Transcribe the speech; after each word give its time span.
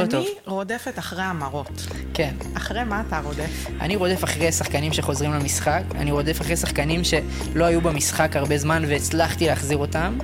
לא 0.00 0.04
אני 0.04 0.10
טוב. 0.10 0.26
רודפת 0.46 0.98
אחרי 0.98 1.22
המראות. 1.22 1.86
כן. 2.14 2.34
אחרי 2.56 2.84
מה 2.84 3.02
אתה 3.08 3.20
רודף? 3.24 3.66
אני 3.80 3.96
רודף 3.96 4.24
אחרי 4.24 4.52
שחקנים 4.52 4.92
שחוזרים 4.92 5.32
למשחק, 5.32 5.82
אני 5.94 6.12
רודף 6.12 6.40
אחרי 6.40 6.56
שחקנים 6.56 7.00
שלא 7.04 7.64
היו 7.64 7.80
במשחק 7.80 8.36
הרבה 8.36 8.58
זמן 8.58 8.82
והצלחתי 8.88 9.46
להחזיר 9.46 9.78
אותם. 9.78 10.18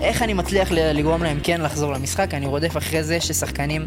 איך 0.00 0.22
אני 0.22 0.32
מצליח 0.34 0.68
לגרום 0.72 1.22
להם 1.22 1.38
כן 1.42 1.60
לחזור 1.60 1.92
למשחק? 1.92 2.34
אני 2.34 2.46
רודף 2.46 2.76
אחרי 2.76 3.04
זה 3.04 3.20
ששחקנים 3.20 3.86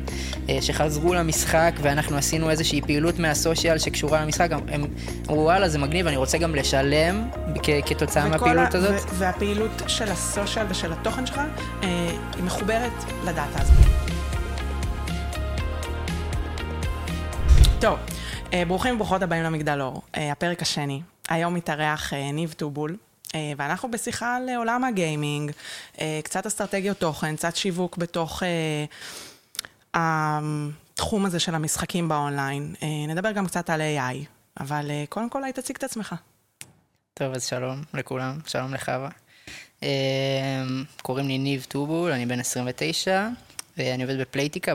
אה, 0.49 0.57
שחזרו 0.61 1.13
למשחק 1.13 1.71
ואנחנו 1.81 2.17
עשינו 2.17 2.49
איזושהי 2.49 2.81
פעילות 2.81 3.19
מהסושיאל 3.19 3.77
שקשורה 3.77 4.21
למשחק, 4.21 4.49
הם 4.67 4.85
אמרו 5.29 5.43
וואלה 5.43 5.69
זה 5.69 5.77
מגניב, 5.77 6.07
אני 6.07 6.17
רוצה 6.17 6.37
גם 6.37 6.55
לשלם 6.55 7.29
כ- 7.63 7.69
כתוצאה 7.85 8.27
מהפעילות 8.27 8.75
ה- 8.75 8.77
הזאת. 8.77 8.91
ו- 8.93 9.15
והפעילות 9.17 9.81
של 9.87 10.11
הסושיאל 10.11 10.65
ושל 10.69 10.93
התוכן 10.93 11.25
שלך, 11.25 11.37
אה, 11.83 11.87
היא 12.35 12.43
מחוברת 12.43 12.91
לדאטה 13.23 13.61
הזאת. 13.61 13.88
טוב, 17.81 17.99
אה, 18.53 18.65
ברוכים 18.65 18.95
וברוכות 18.95 19.21
הבאים 19.21 19.43
למגדל 19.43 19.81
אור. 19.81 20.01
אה, 20.17 20.31
הפרק 20.31 20.61
השני. 20.61 21.01
היום 21.29 21.53
מתארח 21.53 22.13
אה, 22.13 22.31
ניב 22.31 22.53
טובול. 22.57 22.97
ואנחנו 23.57 23.91
בשיחה 23.91 24.35
על 24.35 24.49
עולם 24.57 24.83
הגיימינג, 24.83 25.51
קצת 26.23 26.45
אסטרטגיות 26.45 26.97
תוכן, 26.97 27.35
קצת 27.35 27.55
שיווק 27.55 27.97
בתוך 27.97 28.43
התחום 29.93 31.25
הזה 31.25 31.39
של 31.39 31.55
המשחקים 31.55 32.09
באונליין. 32.09 32.75
נדבר 33.07 33.31
גם 33.31 33.47
קצת 33.47 33.69
על 33.69 33.81
AI, 33.81 34.25
אבל 34.59 34.91
קודם 35.09 35.29
כל, 35.29 35.43
היי 35.43 35.53
תציג 35.53 35.75
את 35.75 35.83
עצמך. 35.83 36.15
טוב, 37.13 37.33
אז 37.33 37.45
שלום 37.45 37.81
לכולם, 37.93 38.39
שלום 38.47 38.73
לחווה. 38.73 39.09
קוראים 41.01 41.27
לי 41.27 41.37
ניב 41.37 41.65
טובול, 41.69 42.11
אני 42.11 42.25
בן 42.25 42.39
29, 42.39 43.27
ואני 43.77 44.03
עובד 44.03 44.19
בפלייטיקה 44.21 44.73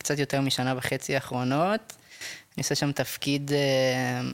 בקצת 0.00 0.18
יותר 0.18 0.40
משנה 0.40 0.74
וחצי 0.76 1.14
האחרונות. 1.14 1.80
אני 2.56 2.62
עושה 2.62 2.74
שם 2.74 2.92
תפקיד 2.92 3.52
אה, 3.52 4.30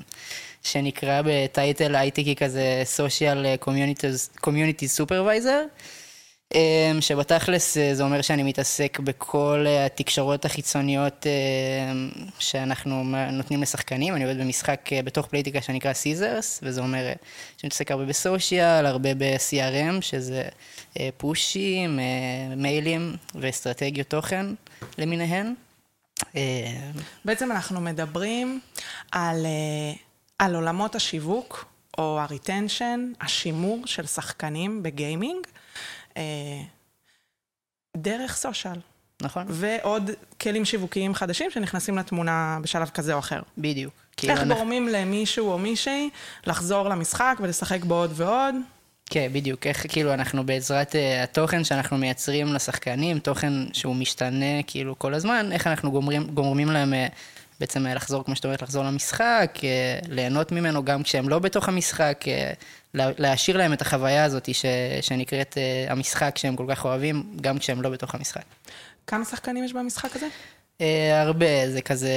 שנקרא 0.63 1.23
בטייטל 1.25 1.97
הייטקי 1.97 2.37
כזה 2.37 2.83
social 2.97 3.65
community, 3.65 4.41
community 4.47 5.01
supervisor. 5.01 5.87
אמ, 6.55 7.01
שבתכלס 7.01 7.77
אה, 7.77 7.95
זה 7.95 8.03
אומר 8.03 8.23
שאני 8.23 8.43
מתעסק 8.43 8.99
בכל 9.01 9.65
אה, 9.67 9.87
התקשורות 9.87 10.45
החיצוניות 10.45 11.27
שאנחנו 12.39 13.05
נותנים 13.33 13.63
לשחקנים. 13.63 14.15
אני 14.15 14.25
עובד 14.25 14.41
במשחק 14.41 14.93
אה, 14.93 15.03
בתוך 15.03 15.27
פלייטיקה 15.27 15.63
שנקרא 15.63 15.93
סיזרס, 15.93 16.61
וזה 16.63 16.81
אומר 16.81 17.07
אה, 17.07 17.13
שאני 17.59 17.67
מתעסק 17.69 17.91
הרבה 17.91 18.05
ב 18.05 18.15
social, 18.15 18.87
הרבה 18.87 19.15
ב-CRM, 19.15 20.01
שזה 20.01 20.43
אה, 21.01 21.09
push 21.17 21.64
ים, 21.64 21.99
אה, 21.99 22.55
מיילים 22.57 23.17
ואסטרטגיות 23.35 24.09
תוכן 24.09 24.47
למיניהן. 24.99 25.55
אה, 26.37 26.91
בעצם 27.25 27.53
אנחנו 27.53 27.81
מדברים 27.81 28.61
על, 29.13 29.47
אה, 29.47 29.93
על 30.39 30.55
עולמות 30.55 30.95
השיווק, 30.95 31.65
או 31.99 32.21
ה 32.21 32.29
retention, 32.29 33.13
השימור 33.21 33.87
של 33.87 34.07
שחקנים 34.07 34.83
ב 34.83 34.91
gaming, 34.91 35.47
אה, 36.17 36.23
דרך 37.97 38.37
סושיאל. 38.37 38.81
נכון? 39.23 39.47
ועוד 39.49 40.11
כלים 40.41 40.65
שיווקיים 40.65 41.15
חדשים 41.15 41.51
שנכנסים 41.51 41.99
לתמונה 41.99 42.59
בשלב 42.63 42.89
כזה 42.89 43.15
או 43.15 43.19
אחר. 43.19 43.43
בדיוק. 43.59 43.95
כאילו 44.17 44.33
איך 44.33 44.41
אנחנו- 44.41 44.55
גורמים 44.55 44.89
למישהו 44.89 45.49
או 45.53 45.59
מישהי 45.59 46.11
לחזור 46.47 46.89
למשחק 46.89 47.37
ולשחק 47.41 47.85
בו 47.85 47.95
עוד 47.95 48.13
ועוד? 48.15 48.55
כן, 49.11 49.29
בדיוק. 49.33 49.67
איך 49.67 49.87
כאילו 49.89 50.15
אנחנו 50.15 50.47
בעזרת 50.47 50.93
uh, 50.93 51.23
התוכן 51.23 51.65
שאנחנו 51.65 51.99
מייצרים 51.99 52.55
לשחקנים, 52.55 53.19
תוכן 53.19 53.53
שהוא 53.73 53.97
משתנה 53.97 54.63
כאילו 54.67 54.99
כל 54.99 55.15
הזמן, 55.15 55.53
איך 55.53 55.67
אנחנו 55.67 55.91
גומרים, 55.91 56.27
גורמים 56.27 56.69
להם 56.69 56.93
uh, 56.93 56.97
בעצם 57.61 57.87
uh, 57.87 57.89
לחזור, 57.89 58.25
כמו 58.25 58.37
שאת 58.37 58.45
אומרת, 58.45 58.63
לחזור 58.63 58.85
למשחק, 58.85 59.57
uh, 59.57 59.63
ליהנות 60.09 60.53
ממנו 60.53 60.85
גם 60.85 61.03
כשהם 61.03 61.29
לא 61.29 61.39
בתוך 61.39 61.69
המשחק, 61.69 62.25
uh, 62.25 62.29
לה, 62.95 63.11
להשאיר 63.19 63.57
להם 63.57 63.73
את 63.73 63.83
החוויה 63.83 64.25
הזאת 64.25 64.55
ש, 64.55 64.65
שנקראת 65.01 65.55
uh, 65.55 65.93
המשחק 65.93 66.39
שהם 66.39 66.57
כל 66.57 66.67
כך 66.69 66.85
אוהבים, 66.85 67.37
גם 67.41 67.59
כשהם 67.59 67.83
לא 67.83 67.91
בתוך 67.91 68.15
המשחק. 68.15 68.45
כמה 69.07 69.25
שחקנים 69.25 69.65
יש 69.65 69.73
במשחק 69.73 70.17
הזה? 70.17 70.27
Uh, 70.79 70.83
הרבה, 71.15 71.71
זה 71.71 71.81
כזה 71.81 72.11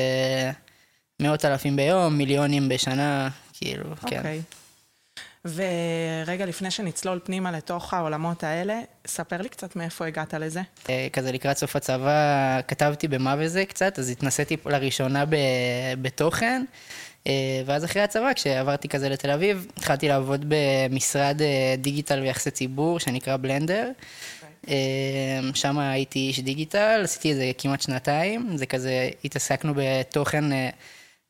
מאות 1.19 1.45
אלפים 1.45 1.75
ביום, 1.75 2.17
מיליונים 2.17 2.69
בשנה, 2.69 3.29
כאילו, 3.53 3.83
כן. 4.07 4.17
אוקיי. 4.17 4.41
ורגע 5.45 6.45
לפני 6.45 6.71
שנצלול 6.71 7.19
פנימה 7.23 7.51
לתוך 7.51 7.93
העולמות 7.93 8.43
האלה, 8.43 8.81
ספר 9.07 9.41
לי 9.41 9.49
קצת 9.49 9.75
מאיפה 9.75 10.05
הגעת 10.05 10.33
לזה. 10.33 10.61
אה, 10.89 11.07
כזה 11.13 11.31
לקראת 11.31 11.57
סוף 11.57 11.75
הצבא 11.75 12.59
כתבתי 12.67 13.07
במה 13.07 13.35
וזה 13.39 13.65
קצת, 13.65 13.99
אז 13.99 14.09
התנסיתי 14.09 14.57
לראשונה 14.65 15.25
ב, 15.25 15.35
בתוכן, 16.01 16.63
אה, 17.27 17.61
ואז 17.65 17.85
אחרי 17.85 18.01
הצבא, 18.01 18.33
כשעברתי 18.33 18.87
כזה 18.87 19.09
לתל 19.09 19.31
אביב, 19.31 19.67
התחלתי 19.77 20.07
לעבוד 20.07 20.45
במשרד 20.47 21.41
אה, 21.41 21.75
דיגיטל 21.77 22.19
ויחסי 22.19 22.51
ציבור 22.51 22.99
שנקרא 22.99 23.37
בלנדר. 23.37 23.91
שם 25.53 25.79
הייתי 25.79 26.19
איש 26.19 26.39
דיגיטל, 26.39 27.01
עשיתי 27.03 27.31
איזה 27.31 27.51
כמעט 27.57 27.81
שנתיים, 27.81 28.57
זה 28.57 28.65
כזה, 28.65 29.09
התעסקנו 29.25 29.73
בתוכן 29.75 30.45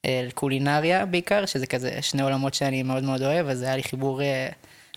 אה, 0.06 0.10
אה, 0.26 0.32
קולינריה 0.34 1.06
בעיקר, 1.06 1.46
שזה 1.46 1.68
כזה 1.68 2.02
שני 2.02 2.22
עולמות 2.22 2.54
שאני 2.54 2.84
מאוד 2.84 3.04
מאוד 3.04 3.22
אוהב, 3.22 3.48
אז 3.48 3.60
זה 3.60 3.66
היה 3.66 3.76
לי 3.76 3.84
חיבור 3.84 4.22
אה, 4.22 4.50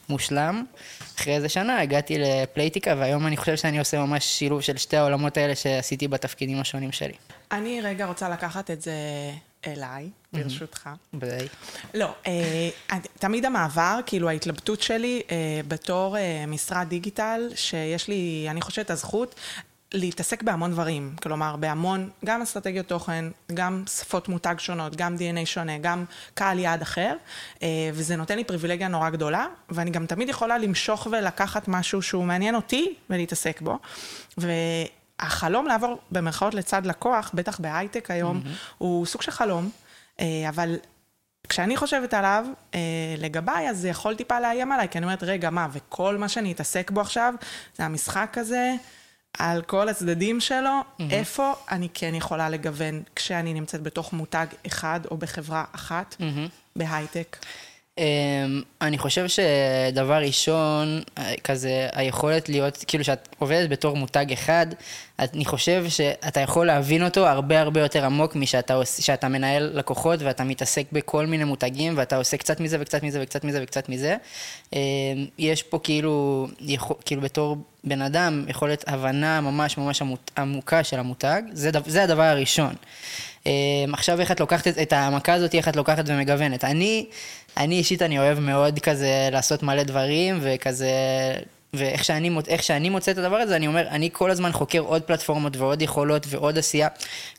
מושלם. 0.08 0.64
אחרי 1.18 1.34
איזה 1.34 1.48
שנה 1.48 1.80
הגעתי 1.80 2.18
לפלייטיקה, 2.18 2.94
והיום 2.98 3.26
אני 3.26 3.36
חושב 3.36 3.56
שאני 3.56 3.78
עושה 3.78 3.98
ממש 3.98 4.24
שילוב 4.24 4.60
של 4.60 4.76
שתי 4.76 4.96
העולמות 4.96 5.36
האלה 5.36 5.54
שעשיתי 5.54 6.08
בתפקידים 6.08 6.60
השונים 6.60 6.92
שלי. 6.92 7.14
אני 7.52 7.80
רגע 7.80 8.06
רוצה 8.06 8.28
לקחת 8.28 8.70
את 8.70 8.82
זה 8.82 8.92
אליי, 9.66 10.10
ברשותך. 10.32 10.88
בוודאי. 11.12 11.48
לא, 11.94 12.14
אה, 12.26 12.68
תמיד 13.18 13.44
המעבר, 13.44 14.00
כאילו 14.06 14.28
ההתלבטות 14.28 14.82
שלי 14.82 15.22
אה, 15.30 15.60
בתור 15.68 16.16
משרד 16.48 16.86
דיגיטל, 16.88 17.48
שיש 17.54 18.08
לי, 18.08 18.46
אני 18.50 18.60
חושבת, 18.60 18.90
הזכות 18.90 19.34
להתעסק 19.94 20.42
בהמון 20.42 20.70
דברים. 20.70 21.14
כלומר, 21.22 21.56
בהמון, 21.56 22.10
גם 22.24 22.42
אסטרטגיות 22.42 22.86
תוכן, 22.86 23.24
גם 23.54 23.84
שפות 23.86 24.28
מותג 24.28 24.54
שונות, 24.58 24.96
גם 24.96 25.16
DNA 25.16 25.46
שונה, 25.46 25.78
גם 25.78 26.04
קהל 26.34 26.58
יעד 26.58 26.82
אחר, 26.82 27.16
אה, 27.62 27.68
וזה 27.92 28.16
נותן 28.16 28.36
לי 28.36 28.44
פריבילגיה 28.44 28.88
נורא 28.88 29.10
גדולה, 29.10 29.46
ואני 29.68 29.90
גם 29.90 30.06
תמיד 30.06 30.28
יכולה 30.28 30.58
למשוך 30.58 31.06
ולקחת 31.12 31.68
משהו 31.68 32.02
שהוא 32.02 32.24
מעניין 32.24 32.54
אותי 32.54 32.94
ולהתעסק 33.10 33.60
בו. 33.60 33.78
והחלום 34.38 35.66
לעבור 35.66 35.98
במרכאות 36.10 36.54
לצד 36.54 36.86
לקוח, 36.86 37.30
בטח 37.34 37.60
בהייטק 37.60 38.10
היום, 38.10 38.42
mm-hmm. 38.44 38.74
הוא 38.78 39.06
סוג 39.06 39.22
של 39.22 39.30
חלום, 39.30 39.70
אה, 40.20 40.26
אבל 40.48 40.76
כשאני 41.48 41.76
חושבת 41.76 42.14
עליו, 42.14 42.46
אה, 42.74 42.80
לגביי, 43.18 43.70
אז 43.70 43.78
זה 43.78 43.88
יכול 43.88 44.14
טיפה 44.14 44.40
לאיים 44.40 44.72
עליי, 44.72 44.88
כי 44.88 44.98
אני 44.98 45.04
אומרת, 45.04 45.22
רגע, 45.22 45.50
מה, 45.50 45.68
וכל 45.72 46.16
מה 46.16 46.28
שאני 46.28 46.52
אתעסק 46.52 46.90
בו 46.90 47.00
עכשיו, 47.00 47.34
זה 47.76 47.84
המשחק 47.84 48.38
הזה, 48.38 48.74
על 49.38 49.62
כל 49.62 49.88
הצדדים 49.88 50.40
שלו, 50.40 50.80
mm-hmm. 50.80 51.02
איפה 51.10 51.52
אני 51.70 51.88
כן 51.94 52.14
יכולה 52.14 52.48
לגוון 52.48 53.02
כשאני 53.16 53.54
נמצאת 53.54 53.82
בתוך 53.82 54.12
מותג 54.12 54.46
אחד 54.66 55.00
או 55.10 55.16
בחברה 55.16 55.64
אחת, 55.72 56.16
mm-hmm. 56.18 56.48
בהייטק. 56.76 57.36
Um, 58.00 58.02
אני 58.80 58.98
חושב 58.98 59.24
שדבר 59.28 60.14
ראשון, 60.14 61.02
אה, 61.18 61.34
כזה 61.44 61.88
היכולת 61.92 62.48
להיות, 62.48 62.84
כאילו 62.86 63.04
שאת 63.04 63.28
עובדת 63.38 63.70
בתור 63.70 63.96
מותג 63.96 64.32
אחד, 64.32 64.66
אני 65.34 65.44
חושב 65.44 65.84
שאתה 65.88 66.40
יכול 66.40 66.66
להבין 66.66 67.04
אותו 67.04 67.26
הרבה 67.26 67.60
הרבה 67.60 67.80
יותר 67.80 68.04
עמוק 68.04 68.36
משאתה 68.36 68.80
שאתה 69.00 69.28
מנהל 69.28 69.70
לקוחות 69.74 70.22
ואתה 70.22 70.44
מתעסק 70.44 70.86
בכל 70.92 71.26
מיני 71.26 71.44
מותגים 71.44 71.94
ואתה 71.96 72.16
עושה 72.16 72.36
קצת 72.36 72.60
מזה 72.60 72.76
וקצת 72.80 73.02
מזה 73.02 73.22
וקצת 73.22 73.44
מזה 73.44 73.62
וקצת 73.62 73.88
מזה. 73.88 74.16
Um, 74.70 74.76
יש 75.38 75.62
פה 75.62 75.78
כאילו, 75.82 76.48
יכול, 76.60 76.96
כאילו 77.04 77.22
בתור 77.22 77.56
בן 77.84 78.02
אדם 78.02 78.44
יכולת 78.48 78.84
הבנה 78.86 79.40
ממש 79.40 79.78
ממש 79.78 80.02
עמוקה 80.38 80.84
של 80.84 80.98
המותג, 80.98 81.42
זה, 81.52 81.70
זה 81.86 82.02
הדבר 82.02 82.22
הראשון. 82.22 82.74
Um, 83.44 83.46
עכשיו 83.92 84.20
איך 84.20 84.30
את 84.30 84.40
לוקחת 84.40 84.68
את, 84.68 84.78
את 84.78 84.92
העמקה 84.92 85.34
הזאת, 85.34 85.54
איך 85.54 85.68
את 85.68 85.76
לוקחת 85.76 86.04
ומגוונת. 86.06 86.64
אני... 86.64 87.06
אני 87.56 87.74
אישית, 87.74 88.02
אני 88.02 88.18
אוהב 88.18 88.38
מאוד 88.38 88.78
כזה 88.78 89.28
לעשות 89.32 89.62
מלא 89.62 89.82
דברים, 89.82 90.38
וכזה, 90.42 90.90
ואיך 91.76 92.04
שאני, 92.04 92.30
שאני 92.60 92.88
מוצא 92.88 93.10
את 93.10 93.18
הדבר 93.18 93.36
הזה, 93.36 93.56
אני 93.56 93.66
אומר, 93.66 93.88
אני 93.88 94.10
כל 94.12 94.30
הזמן 94.30 94.52
חוקר 94.52 94.78
עוד 94.78 95.02
פלטפורמות 95.02 95.56
ועוד 95.56 95.82
יכולות 95.82 96.26
ועוד 96.28 96.58
עשייה. 96.58 96.88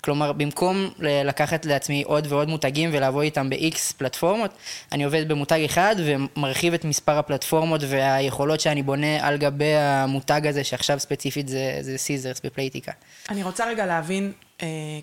כלומר, 0.01 0.31
במקום 0.31 0.89
לקחת 0.99 1.65
לעצמי 1.65 2.03
עוד 2.03 2.27
ועוד 2.29 2.49
מותגים 2.49 2.89
ולעבוד 2.93 3.23
איתם 3.23 3.49
ב-X 3.49 3.93
פלטפורמות, 3.97 4.51
אני 4.91 5.03
עובד 5.03 5.27
במותג 5.27 5.59
אחד 5.65 5.95
ומרחיב 5.97 6.73
את 6.73 6.85
מספר 6.85 7.17
הפלטפורמות 7.17 7.81
והיכולות 7.87 8.59
שאני 8.59 8.83
בונה 8.83 9.27
על 9.27 9.37
גבי 9.37 9.75
המותג 9.75 10.47
הזה, 10.47 10.63
שעכשיו 10.63 10.99
ספציפית 10.99 11.47
זה, 11.47 11.77
זה 11.81 11.97
סיזרס 11.97 12.41
בפלייטיקה. 12.43 12.91
אני 13.29 13.43
רוצה 13.43 13.65
רגע 13.65 13.85
להבין, 13.85 14.31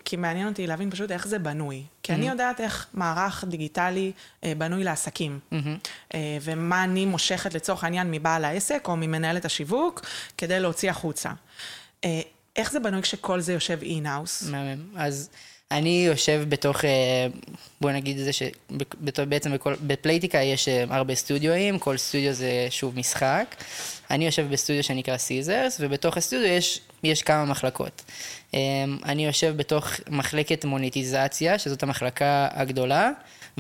כי 0.05 0.17
מעניין 0.17 0.49
אותי 0.49 0.67
להבין 0.67 0.91
פשוט 0.91 1.11
איך 1.11 1.27
זה 1.27 1.39
בנוי. 1.39 1.83
כי 2.03 2.13
אמממ. 2.13 2.15
אני 2.15 2.29
יודעת 2.29 2.61
איך 2.61 2.87
מערך 2.95 3.45
דיגיטלי 3.49 4.13
בנוי 4.43 4.85
לעסקים, 4.85 5.39
אמממ. 5.53 6.17
ומה 6.43 6.85
אני 6.85 7.07
מושכת 7.07 7.55
לצורך 7.55 7.85
העניין 7.85 8.11
מבעל 8.11 8.45
העסק 8.45 8.85
או 8.89 8.97
ממנהלת 8.97 9.45
השיווק, 9.45 10.07
כדי 10.39 10.61
להוציא 10.61 10.91
החוצה. 10.91 11.31
איך 12.57 12.73
זה 12.73 12.81
בנוי 12.81 13.03
כשכל 13.03 13.41
זה 13.41 13.53
יושב 13.53 13.79
in-house? 13.83 14.43
מהמם. 14.43 14.85
אז 14.97 15.31
אני 15.71 16.05
יושב 16.07 16.45
בתוך, 16.49 16.85
אה, 16.85 17.27
בוא 17.81 17.91
נגיד 17.91 18.19
את 18.19 18.25
זה 18.25 18.33
שבעצם 18.33 19.53
בפלייטיקה 19.87 20.39
יש 20.39 20.69
אה, 20.69 20.85
הרבה 20.89 21.15
סטודיואים, 21.15 21.79
כל 21.79 21.97
סטודיו 21.97 22.33
זה 22.33 22.67
שוב 22.71 22.99
משחק. 22.99 23.57
אני 24.11 24.27
יושב 24.27 24.47
בסטודיו 24.51 24.83
שנקרא 24.83 25.17
סיזרס, 25.17 25.77
ובתוך 25.81 26.17
הסטודיו 26.17 26.47
יש, 26.47 26.81
יש 27.03 27.23
כמה 27.23 27.45
מחלקות. 27.45 28.03
אה, 28.55 28.61
אני 29.05 29.27
יושב 29.27 29.57
בתוך 29.57 29.91
מחלקת 30.09 30.65
monetization, 30.65 31.59
שזאת 31.59 31.83
המחלקה 31.83 32.49
הגדולה. 32.53 33.11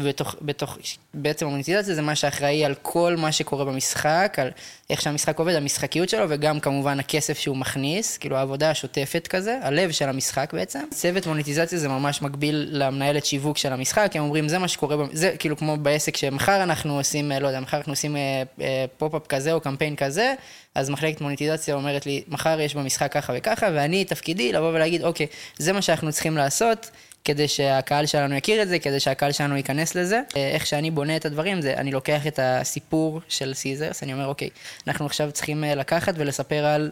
ובתוך, 0.02 0.34
בתוך, 0.42 0.78
בעצם 1.14 1.46
ה 1.46 1.50
monetization 1.50 1.94
זה 1.94 2.02
מה 2.02 2.14
שאחראי 2.14 2.64
על 2.64 2.74
כל 2.82 3.16
מה 3.18 3.32
שקורה 3.32 3.64
במשחק, 3.64 4.36
על 4.40 4.50
איך 4.90 5.00
שהמשחק 5.00 5.38
עובד, 5.38 5.54
המשחקיות 5.54 6.08
שלו, 6.08 6.26
וגם 6.28 6.60
כמובן 6.60 7.00
הכסף 7.00 7.38
שהוא 7.38 7.56
מכניס, 7.56 8.18
כאילו 8.18 8.36
העבודה 8.36 8.70
השוטפת 8.70 9.26
כזה, 9.26 9.58
הלב 9.62 9.90
של 9.90 10.08
המשחק 10.08 10.52
בעצם. 10.52 10.80
צוות 10.90 11.26
monetization 11.26 11.78
זה 11.78 11.88
ממש 11.88 12.22
מקביל 12.22 12.68
למנהלת 12.70 13.24
שיווק 13.24 13.58
של 13.58 13.72
המשחק, 13.72 14.10
הם 14.14 14.22
אומרים 14.22 14.48
זה 14.48 14.58
מה 14.58 14.68
שקורה, 14.68 14.96
זה 15.12 15.34
כאילו 15.38 15.56
כמו 15.56 15.76
בעסק 15.76 16.16
שמחר 16.16 16.62
אנחנו 16.62 16.98
עושים, 16.98 17.32
לא 17.40 17.46
יודע, 17.46 17.60
מחר 17.60 17.76
אנחנו 17.76 17.92
עושים 17.92 18.16
אה, 18.16 18.42
אה, 18.60 18.84
pop-up 18.98 19.26
כזה 19.26 19.52
או 19.52 19.60
קמפיין 19.60 19.96
כזה, 19.96 20.34
אז 20.74 20.90
מחלקת 20.90 21.20
monetization 21.20 21.74
אומרת 21.74 22.06
לי, 22.06 22.22
מחר 22.28 22.60
יש 22.60 22.74
במשחק 22.74 23.12
ככה 23.12 23.32
וככה, 23.36 23.66
ואני, 23.74 24.04
תפקידי 24.04 24.52
לבוא 24.52 24.68
ולהגיד, 24.68 25.04
אוקיי, 25.04 25.26
זה 25.58 25.72
מה 25.72 25.82
שאנחנו 25.82 26.12
צריכים 26.12 26.36
לעשות. 26.36 26.90
כדי 27.24 27.48
שהקהל 27.48 28.06
שלנו 28.06 28.34
יכיר 28.34 28.62
את 28.62 28.68
זה, 28.68 28.78
כדי 28.78 29.00
שהקהל 29.00 29.32
שלנו 29.32 29.56
ייכנס 29.56 29.94
לזה. 29.94 30.20
אה, 30.36 30.50
איך 30.50 30.66
שאני 30.66 30.90
בונה 30.90 31.16
את 31.16 31.26
הדברים 31.26 31.62
זה, 31.62 31.74
אני 31.74 31.90
לוקח 31.90 32.26
את 32.26 32.38
הסיפור 32.42 33.20
של 33.28 33.54
סיזרס, 33.54 34.02
אני 34.02 34.12
אומר, 34.12 34.26
אוקיי, 34.26 34.50
אנחנו 34.86 35.06
עכשיו 35.06 35.32
צריכים 35.32 35.64
אה, 35.64 35.74
לקחת 35.74 36.14
ולספר 36.16 36.64
על 36.64 36.90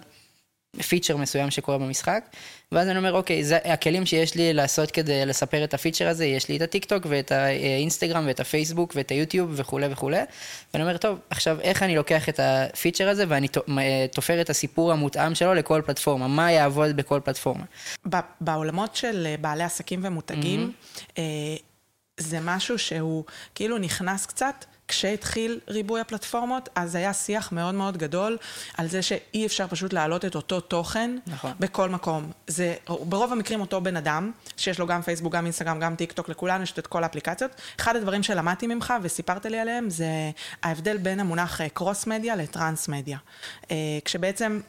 feature 0.88 1.16
מסוים 1.16 1.50
שקורה 1.50 1.78
במשחק, 1.78 2.24
ואז 2.72 2.88
אני 2.88 2.98
אומר, 2.98 3.12
אוקיי, 3.12 3.44
זה 3.44 3.58
הכלים 3.64 4.06
שיש 4.06 4.34
לי 4.34 4.52
לעשות 4.52 4.90
כדי 4.90 5.26
לספר 5.26 5.64
את 5.64 5.74
ה 5.74 5.79
feature 5.79 6.08
הזה, 6.08 6.24
יש 6.24 6.48
לי 6.48 6.56
את 6.56 6.62
הטיק 6.62 6.84
טוק 6.84 7.06
ואת 7.08 7.32
האינסטגרם 7.32 8.24
ואת 8.26 8.40
הפייסבוק 8.40 8.92
ואת 8.96 9.10
היוטיוב 9.10 9.52
וכולי 9.56 9.86
וכולי, 9.90 10.20
ואני 10.74 10.84
אומר, 10.84 10.96
טוב, 10.96 11.18
עכשיו 11.30 11.60
איך 11.60 11.82
אני 11.82 11.96
לוקח 11.96 12.28
את 12.28 12.40
הפיצ'ר 12.42 13.08
הזה 13.08 13.24
ואני 13.28 13.48
תופר 14.12 14.40
את 14.40 14.50
הסיפור 14.50 14.92
המותאם 14.92 15.34
שלו 15.34 15.54
לכל 15.54 15.82
פלטפורמה, 15.86 16.28
מה 16.28 16.52
יעבוד 16.52 16.96
בכל 16.96 17.20
פלטפורמה. 17.24 17.64
בעולמות 18.40 18.96
של 18.96 19.26
אה, 19.26 19.34
בעלי 19.40 19.64
עסקים 19.64 20.00
ומותגים, 20.02 20.72
mm-hmm. 20.72 21.20
זה 22.18 22.38
משהו 22.40 22.78
שהוא 22.78 23.24
כאילו 23.54 23.78
נכנס 23.78 24.26
קצת. 24.26 24.64
כשהתחיל 24.88 25.60
ריבוי 25.68 26.00
הפלטפורמות, 26.00 26.68
אז 26.74 26.94
היה 26.94 27.12
שיח 27.12 27.52
מאוד 27.52 27.74
מאוד 27.74 27.96
גדול 27.96 28.38
על 28.76 28.88
זה 28.88 29.02
שאי 29.02 29.46
אפשר 29.46 29.66
פשוט 29.66 29.92
להעלות 29.92 30.24
את 30.24 30.34
אותו 30.34 30.60
תוכן 30.60 31.16
נכון. 31.26 31.52
בכל 31.60 31.88
מקום. 31.88 32.32
זה 32.46 32.74
ברוב 32.88 33.32
המקרים 33.32 33.60
אותו 33.60 33.80
בן 33.80 33.96
אדם, 33.96 34.32
שיש 34.56 34.78
לו 34.78 34.86
גם 34.86 35.02
פייסבוק, 35.02 35.34
גם 35.34 35.44
אינסטגרם, 35.44 35.80
גם 35.80 35.96
טיק 35.96 36.12
טוק, 36.12 36.28
לכולנו 36.28 36.62
יש 36.62 36.74
את 36.78 36.86
כל 36.86 37.02
האפליקציות. 37.04 37.50
אחד 37.80 37.96
הדברים 37.96 38.22
שלמדתי 38.22 38.66
ממך 38.66 38.94
וסיפרת 39.02 39.46
לי 39.46 39.58
עליהם 39.58 39.90
זה 39.90 40.06
ההבדל 40.62 40.96
בין 40.96 41.20
המונח 41.20 41.60
קרוס 41.74 42.06
מדיה 42.06 42.36
לטרנס 42.36 42.88
מדיה. 42.88 43.18
כשבעצם 44.04 44.60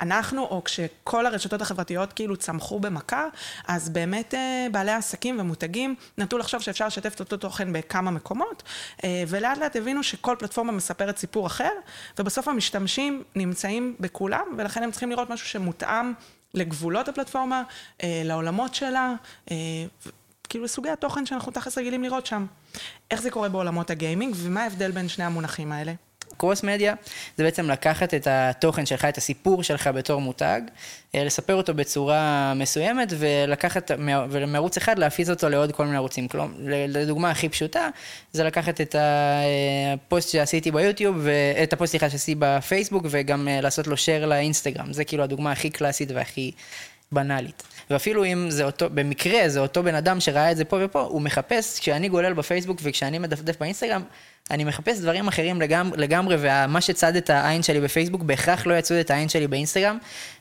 אנחנו, 0.00 0.42
או 0.42 0.64
כשכל 0.64 1.26
הרשתות 1.26 1.62
החברתיות 1.62 2.12
כאילו 2.12 2.36
צמחו 2.36 2.80
במכה, 2.80 3.26
אז 3.68 3.88
באמת 3.88 4.34
אה, 4.34 4.66
בעלי 4.72 4.92
עסקים 4.92 5.40
ומותגים 5.40 5.94
נטו 6.18 6.38
לחשוב 6.38 6.60
שאפשר 6.62 6.86
לשתף 6.86 7.14
את 7.14 7.20
אותו 7.20 7.36
תוכן 7.36 7.72
בכמה 7.72 8.10
מקומות, 8.10 8.62
אה, 9.04 9.24
ולאט 9.28 9.58
לאט 9.58 9.76
הבינו 9.76 10.02
שכל 10.02 10.36
פלטפורמה 10.38 10.72
מספרת 10.72 11.18
סיפור 11.18 11.46
אחר, 11.46 11.72
ובסוף 12.18 12.48
המשתמשים 12.48 13.22
נמצאים 13.34 13.96
בכולם, 14.00 14.46
ולכן 14.58 14.82
הם 14.82 14.90
צריכים 14.90 15.10
לראות 15.10 15.30
משהו 15.30 15.48
שמותאם 15.48 16.12
לגבולות 16.54 17.08
הפלטפורמה, 17.08 17.62
אה, 18.02 18.22
לעולמות 18.24 18.74
שלה, 18.74 19.14
כאילו 20.48 20.64
לסוגי 20.64 20.90
התוכן 20.90 21.26
שאנחנו 21.26 21.52
תכלס 21.52 21.78
רגילים 21.78 22.02
לראות 22.02 22.26
שם. 22.26 22.46
איך 23.10 23.22
זה 23.22 23.30
קורה 23.30 23.48
בעולמות 23.48 23.90
הגיימינג, 23.90 24.34
ומה 24.38 24.62
ההבדל 24.62 24.90
בין 24.90 25.08
שני 25.08 25.24
המונחים 25.24 25.72
האלה? 25.72 25.92
קרוס 26.36 26.62
מדיה 26.62 26.94
זה 27.36 27.44
בעצם 27.44 27.70
לקחת 27.70 28.14
את 28.14 28.26
התוכן 28.30 28.86
שלך, 28.86 29.04
את 29.04 29.18
הסיפור 29.18 29.62
שלך 29.62 29.86
בתור 29.86 30.20
מותג, 30.20 30.60
אה, 31.14 31.24
לספר 31.24 31.54
אותו 31.54 31.74
בצורה 31.74 32.52
מסוימת 32.56 33.12
ולקחת, 33.18 33.90
ומערוץ 34.30 34.76
אחד 34.76 34.98
להפיץ 34.98 35.30
אותו 35.30 35.48
לעוד 35.48 35.72
כל 35.72 35.84
מיני 35.84 35.96
ערוצים. 35.96 36.28
כלומר, 36.28 36.48
לדוגמה 36.88 37.30
הכי 37.30 37.48
פשוטה, 37.48 37.88
זה 38.32 38.44
לקחת 38.44 38.80
את 38.80 38.96
הפוסט 38.98 40.28
שעשיתי 40.28 40.70
ביוטיוב, 40.70 41.26
את 41.62 41.72
הפוסט 41.72 41.90
סליחה 41.90 42.10
שעשיתי 42.10 42.34
בפייסבוק, 42.38 43.06
וגם 43.10 43.48
אה, 43.48 43.60
לעשות 43.60 43.86
לו 43.86 43.94
share 43.94 44.26
לאינסטגרם. 44.26 44.92
זה 44.92 45.04
כאילו 45.04 45.22
הדוגמה 45.22 45.52
הכי 45.52 45.70
קלאסית 45.70 46.10
והכי 46.14 46.52
בנאלית. 47.12 47.62
ואפילו 47.90 48.24
אם 48.24 48.46
זה 48.50 48.64
אותו, 48.64 48.90
במקרה 48.90 49.48
זה 49.48 49.60
אותו 49.60 49.82
בן 49.82 49.94
אדם 49.94 50.20
שראה 50.20 50.52
את 50.52 50.56
זה 50.56 50.64
פה 50.64 50.76
ופה, 50.84 51.00
הוא 51.00 51.22
מחפש, 51.22 51.78
כשאני 51.78 52.08
גולל 52.08 52.32
בפייסבוק 52.32 52.80
וכשאני 52.82 53.18
מדפדף 53.18 53.58
באינסטגרם, 53.60 54.02
אני 54.50 54.64
מחפש 54.64 55.00
דברים 55.00 55.28
אחרים 55.28 55.60
לגמרי, 55.60 55.98
לגמרי 55.98 56.36
ומה 56.38 56.80
שצד 56.80 57.16
את 57.16 57.30
העין 57.30 57.62
שלי 57.62 57.80
בפייסבוק 57.80 58.22
בהכרח 58.22 58.66
לא 58.66 58.74
יצוד 58.74 58.96
את 58.96 59.10
העין 59.10 59.28
שלי 59.28 59.46
באינסטגרם, 59.46 59.98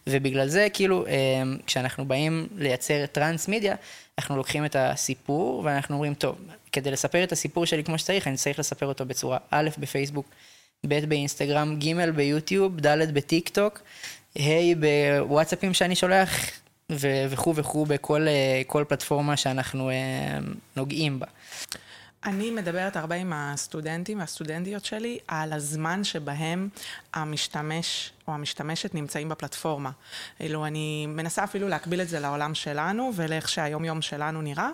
ובגלל 0.08 0.48
זה 0.48 0.68
כאילו, 0.74 1.06
אמ, 1.08 1.58
כשאנחנו 1.68 2.06
באים 2.06 2.48
לייצר 2.56 3.06
טרנס 3.06 3.48
מידיה, 3.48 3.76
אנחנו 4.20 4.38
לוקחים 4.38 4.66
את 4.66 4.76
הסיפור 4.80 5.62
ואנחנו 5.66 5.96
אומרים, 5.96 6.14
טוב, 6.14 6.36
כדי 6.72 6.92
לספר 6.92 7.24
את 7.24 7.32
הסיפור 7.32 7.66
שלי 7.66 7.84
כמו 7.84 7.98
שצריך, 7.98 8.28
אני 8.28 8.38
צריך 8.38 8.60
לספר 8.60 8.86
אותו 8.86 9.06
בצורה 9.06 9.38
א' 9.52 9.70
בפייסבוק, 9.78 10.26
ב' 10.88 11.06
באינסטגרם, 11.06 11.80
ג' 11.80 12.10
ביוטיוב, 12.10 12.80
ד' 12.80 13.14
בטיק 13.14 13.50
טוק, 13.50 13.82
ה' 14.40 14.76
בוואטסאפים 14.80 15.74
שאני 15.74 15.96
שולח, 15.96 16.52
וכו' 16.92 17.56
וכו' 17.56 17.86
בכל 17.86 18.28
אה, 18.28 18.86
פלטפורמה 18.86 19.38
שאנחנו 19.38 19.90
אה, 19.90 19.96
נוגעים 20.76 21.20
בה. 21.20 21.28
אני 22.26 22.52
מדברת 22.52 22.96
הרבה 22.96 23.16
עם 23.16 23.34
הסטודנטים 23.36 24.20
והסטודנטיות 24.20 24.86
שלי 24.86 25.20
על 25.28 25.54
הזמן 25.54 26.04
שבהם 26.04 26.70
המשתמש 27.14 28.12
או 28.28 28.34
המשתמשת 28.34 28.96
נמצאים 28.96 29.30
בפלטפורמה. 29.30 29.92
אילו 30.40 30.66
אני 30.66 31.06
מנסה 31.08 31.44
אפילו 31.44 31.68
להקביל 31.68 32.02
את 32.02 32.10
זה 32.10 32.20
לעולם 32.20 32.56
שלנו 32.56 33.12
ולאיך 33.16 33.50
שהיום 33.50 33.86
יום 33.86 34.02
שלנו 34.02 34.42
נראה. 34.42 34.70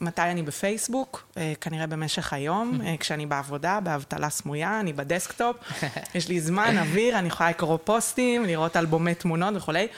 מתי 0.00 0.22
אני 0.22 0.42
בפייסבוק? 0.42 1.26
אה, 1.36 1.52
כנראה 1.60 1.86
במשך 1.86 2.32
היום, 2.32 2.80
כשאני 3.00 3.26
בעבודה, 3.26 3.80
באבטלה 3.80 4.30
סמויה, 4.30 4.80
אני 4.80 4.92
בדסקטופ, 4.92 5.56
יש 6.14 6.28
לי 6.28 6.40
זמן, 6.40 6.78
אוויר, 6.78 7.18
אני 7.18 7.28
יכולה 7.28 7.50
לקרוא 7.50 7.78
פוסטים, 7.84 8.44
לראות 8.44 8.76
אלבומי 8.76 9.14
תמונות 9.14 9.54
וכולי. 9.56 9.88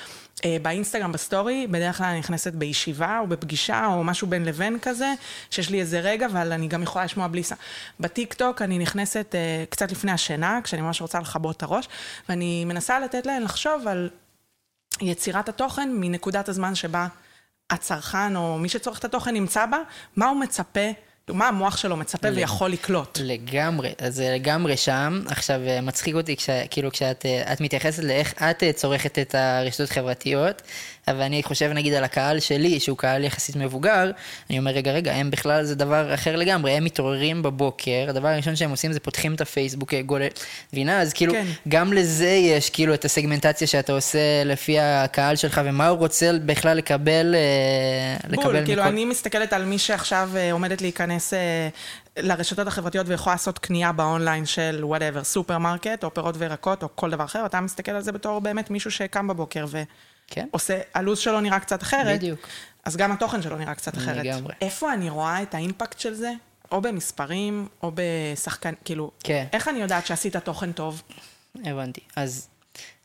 אה, 0.44 0.56
באינסטגרם 0.62 1.12
בסטורי, 1.12 1.66
בדרך 1.70 1.98
כלל 1.98 2.06
אני 2.06 2.18
נכנסת 2.18 2.52
בישיבה 2.52 3.18
או 3.18 3.26
בפגישה 3.26 3.86
או 3.86 4.04
משהו 4.04 4.26
בין 4.26 4.44
לבין 4.44 4.78
כזה, 4.82 5.14
שיש 5.50 5.70
לי 5.70 5.80
איזה 5.80 6.00
רגע, 6.00 6.26
אבל 6.26 6.52
אני 6.52 6.68
גם 6.68 6.82
יכולה 6.82 7.04
לשמוע 7.04 7.26
בלי 7.28 7.42
סאונד. 7.42 7.54
בטיק 8.00 8.34
טוק 8.34 8.62
אני 8.62 8.78
נכנסת 8.78 9.34
uh, 9.34 9.70
קצת 9.70 9.92
לפני 9.92 10.12
השינה, 10.12 10.60
כשאני 10.64 10.82
ממש 10.82 11.00
רוצה 11.00 11.20
לכבות 11.20 11.56
את 11.56 11.62
הראש, 11.62 11.88
ואני 12.28 12.64
מנסה 12.64 12.85
לתת 12.90 13.26
להם 13.26 13.42
לחשוב 13.42 13.88
על 13.88 14.10
יצירת 15.00 15.48
התוכן 15.48 15.90
מנקודת 15.92 16.48
הזמן 16.48 16.74
שבה 16.74 17.06
הצרכן 17.70 18.36
או 18.36 18.58
מי 18.58 18.68
שצורך 18.68 18.98
את 18.98 19.04
התוכן 19.04 19.34
נמצא 19.34 19.66
בה, 19.66 19.78
מה 20.16 20.28
הוא 20.28 20.40
מצפה 20.40 20.90
מה 21.34 21.48
המוח 21.48 21.76
שלו 21.76 21.96
מצפה 21.96 22.28
ויכול 22.34 22.70
לקלוט. 22.70 23.18
לגמרי, 23.22 23.92
אז 23.98 24.14
זה 24.14 24.30
לגמרי 24.34 24.76
שם. 24.76 25.22
עכשיו, 25.26 25.60
אה, 25.66 25.80
מצחיק 25.80 26.14
אותי, 26.14 26.36
כש, 26.36 26.50
כאילו, 26.70 26.90
כשאת 26.90 27.26
אה, 27.26 27.54
מתייחסת 27.60 28.04
לאיך 28.04 28.34
את 28.50 28.62
אה, 28.62 28.72
צורכת 28.72 29.18
את 29.18 29.34
הרשתות 29.34 29.90
החברתיות, 29.90 30.62
אבל 31.08 31.22
אני 31.22 31.42
חושב 31.42 31.70
נגיד 31.74 31.94
על 31.94 32.04
הקהל 32.04 32.40
שלי, 32.40 32.80
שהוא 32.80 32.98
קהל 32.98 33.24
יחסית 33.24 33.56
מבוגר, 33.56 34.10
אני 34.50 34.58
אומר, 34.58 34.70
רגע, 34.70 34.92
רגע, 34.92 35.12
הם 35.12 35.30
בכלל 35.30 35.64
זה 35.64 35.74
דבר 35.74 36.14
אחר 36.14 36.36
לגמרי, 36.36 36.72
הם 36.72 36.84
מתעוררים 36.84 37.42
בבוקר, 37.42 38.06
הדבר 38.08 38.28
הראשון 38.28 38.56
שהם 38.56 38.70
עושים 38.70 38.92
זה 38.92 39.00
פותחים 39.00 39.34
את 39.34 39.40
הפייסבוק, 39.40 39.94
גולל, 39.94 40.28
מבינה? 40.72 41.00
אז 41.00 41.12
כאילו, 41.12 41.32
כן. 41.32 41.46
גם 41.68 41.92
לזה 41.92 42.28
יש 42.28 42.70
כאילו 42.70 42.94
את 42.94 43.04
הסגמנטציה 43.04 43.66
שאתה 43.66 43.92
עושה 43.92 44.44
לפי 44.44 44.78
הקהל 44.80 45.36
שלך, 45.36 45.60
ומה 45.64 45.88
הוא 45.88 45.98
רוצה 45.98 46.30
בכלל 46.46 46.76
לקבל, 46.76 47.34
בול, 48.24 48.32
לקבל 48.32 48.64
כאילו, 48.64 48.82
מכל... 48.82 48.90
אני 48.90 49.04
מסתכלת 49.04 49.52
על 49.52 49.64
מי 49.64 49.78
שעכשיו 49.78 50.30
עומדת 50.52 50.82
להיכנס... 50.82 51.32
לרשתות 52.18 52.66
החברתיות 52.66 53.08
ויכולה 53.08 53.34
לעשות 53.34 53.58
קנייה 53.58 53.92
באונליין 53.92 54.46
של 54.46 54.80
whatever, 54.82 55.24
סופרמרקט, 55.24 56.04
או 56.04 56.14
פירות 56.14 56.34
וירקות, 56.38 56.82
או 56.82 56.88
כל 56.94 57.10
דבר 57.10 57.24
אחר, 57.24 57.46
אתה 57.46 57.60
מסתכל 57.60 57.92
על 57.92 58.02
זה 58.02 58.12
בתור 58.12 58.40
באמת 58.40 58.70
מישהו 58.70 58.90
שקם 58.90 59.28
בבוקר 59.28 59.66
כן. 60.26 60.48
ועושה, 60.52 60.80
הלו"ז 60.94 61.18
שלו 61.18 61.40
נראה 61.40 61.60
קצת 61.60 61.82
אחרת, 61.82 62.18
בדיוק. 62.18 62.48
אז 62.84 62.96
גם 62.96 63.12
התוכן 63.12 63.42
שלו 63.42 63.56
נראה 63.56 63.74
קצת 63.74 63.96
אחרת. 63.96 64.24
לגמרי. 64.24 64.54
איפה 64.60 64.92
אני 64.92 65.10
רואה 65.10 65.42
את 65.42 65.54
ה 65.54 65.60
impact 65.60 65.98
של 66.00 66.14
זה? 66.14 66.32
או 66.72 66.80
במספרים, 66.80 67.68
או 67.82 67.92
בשחקן, 67.94 68.74
כאילו, 68.84 69.10
כן. 69.24 69.46
איך 69.52 69.68
אני 69.68 69.78
יודעת 69.78 70.06
שעשית 70.06 70.36
תוכן 70.36 70.72
טוב? 70.72 71.02
הבנתי. 71.64 72.00
אז 72.16 72.48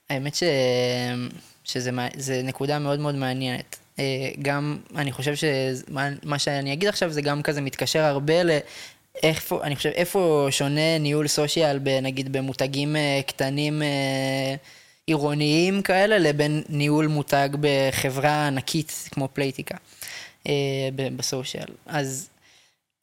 האמת 0.10 0.36
ש... 0.36 0.44
שזה 1.64 2.42
נקודה 2.44 2.80
מאוד 2.80 3.00
מאוד 3.00 3.16
מעניינת. 3.16 3.78
אה, 4.00 4.04
גם, 4.42 4.78
אני 4.96 5.12
חושב 5.12 5.34
שמה 5.36 6.40
שאני 6.40 6.74
אגיד 6.74 6.90
עכשיו 6.90 7.12
זה 7.12 7.22
גם 7.22 7.42
כזה 7.42 7.62
מתקשר 7.62 8.00
הרבה 8.00 8.44
ל... 8.44 8.52
איפה, 9.24 9.64
אני 9.64 9.76
חושב, 9.76 9.90
איפה 9.90 10.48
שונה 10.52 10.98
ניהול 10.98 11.28
סושיאל, 11.28 11.80
נגיד 12.02 12.34
במותגים 12.34 12.96
אה, 12.96 13.22
קטנים 13.28 13.82
אה, 13.82 14.56
עירוניים 15.12 15.82
כאלה 15.82 16.18
לבין 16.18 16.64
ניהול 16.70 17.08
מותג 17.08 17.50
בחברה 17.60 18.48
ענקית 18.48 19.10
כמו 19.12 19.28
פלייטיקה 19.34 19.76
אה, 20.48 20.90
בסושיאל. 20.96 21.68
אז 21.86 22.30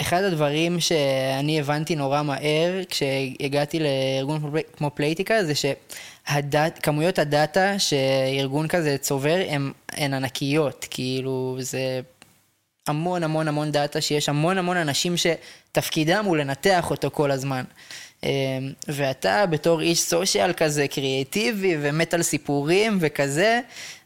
אחד 0.00 0.22
הדברים 0.22 0.80
שאני 0.80 1.60
הבנתי 1.60 1.96
נורא 1.96 2.22
מהר 2.22 2.84
כשהגעתי 2.88 3.78
לארגון 3.80 4.52
כמו 4.76 4.90
פלייטיקה 4.94 5.44
זה 5.44 5.52
שכמויות 5.54 7.18
הדאטה 7.18 7.78
שארגון 7.78 8.68
כזה 8.68 8.98
צובר 8.98 9.38
הן, 9.48 9.72
הן 9.92 10.14
ענקיות, 10.14 10.86
כאילו 10.90 11.56
זה 11.60 12.00
המון 12.88 13.22
המון 13.22 13.48
המון 13.48 13.72
דאטה 13.72 14.00
שיש 14.00 14.28
המון 14.28 14.58
המון 14.58 14.76
אנשים 14.76 15.14
שתפקידם 15.16 16.24
הוא 16.26 16.36
לנתח 16.36 16.90
אותו 16.90 17.10
כל 17.10 17.30
הזמן. 17.30 17.64
אמ, 18.24 18.28
ואתה 18.88 19.46
בתור 19.46 19.80
איש 19.80 20.00
סושיאל 20.00 20.52
כזה 20.52 20.88
קריאיטיבי 20.88 21.76
ומת 21.80 22.14
על 22.14 22.22
סיפורים 22.22 22.98
וכזה, 23.00 23.60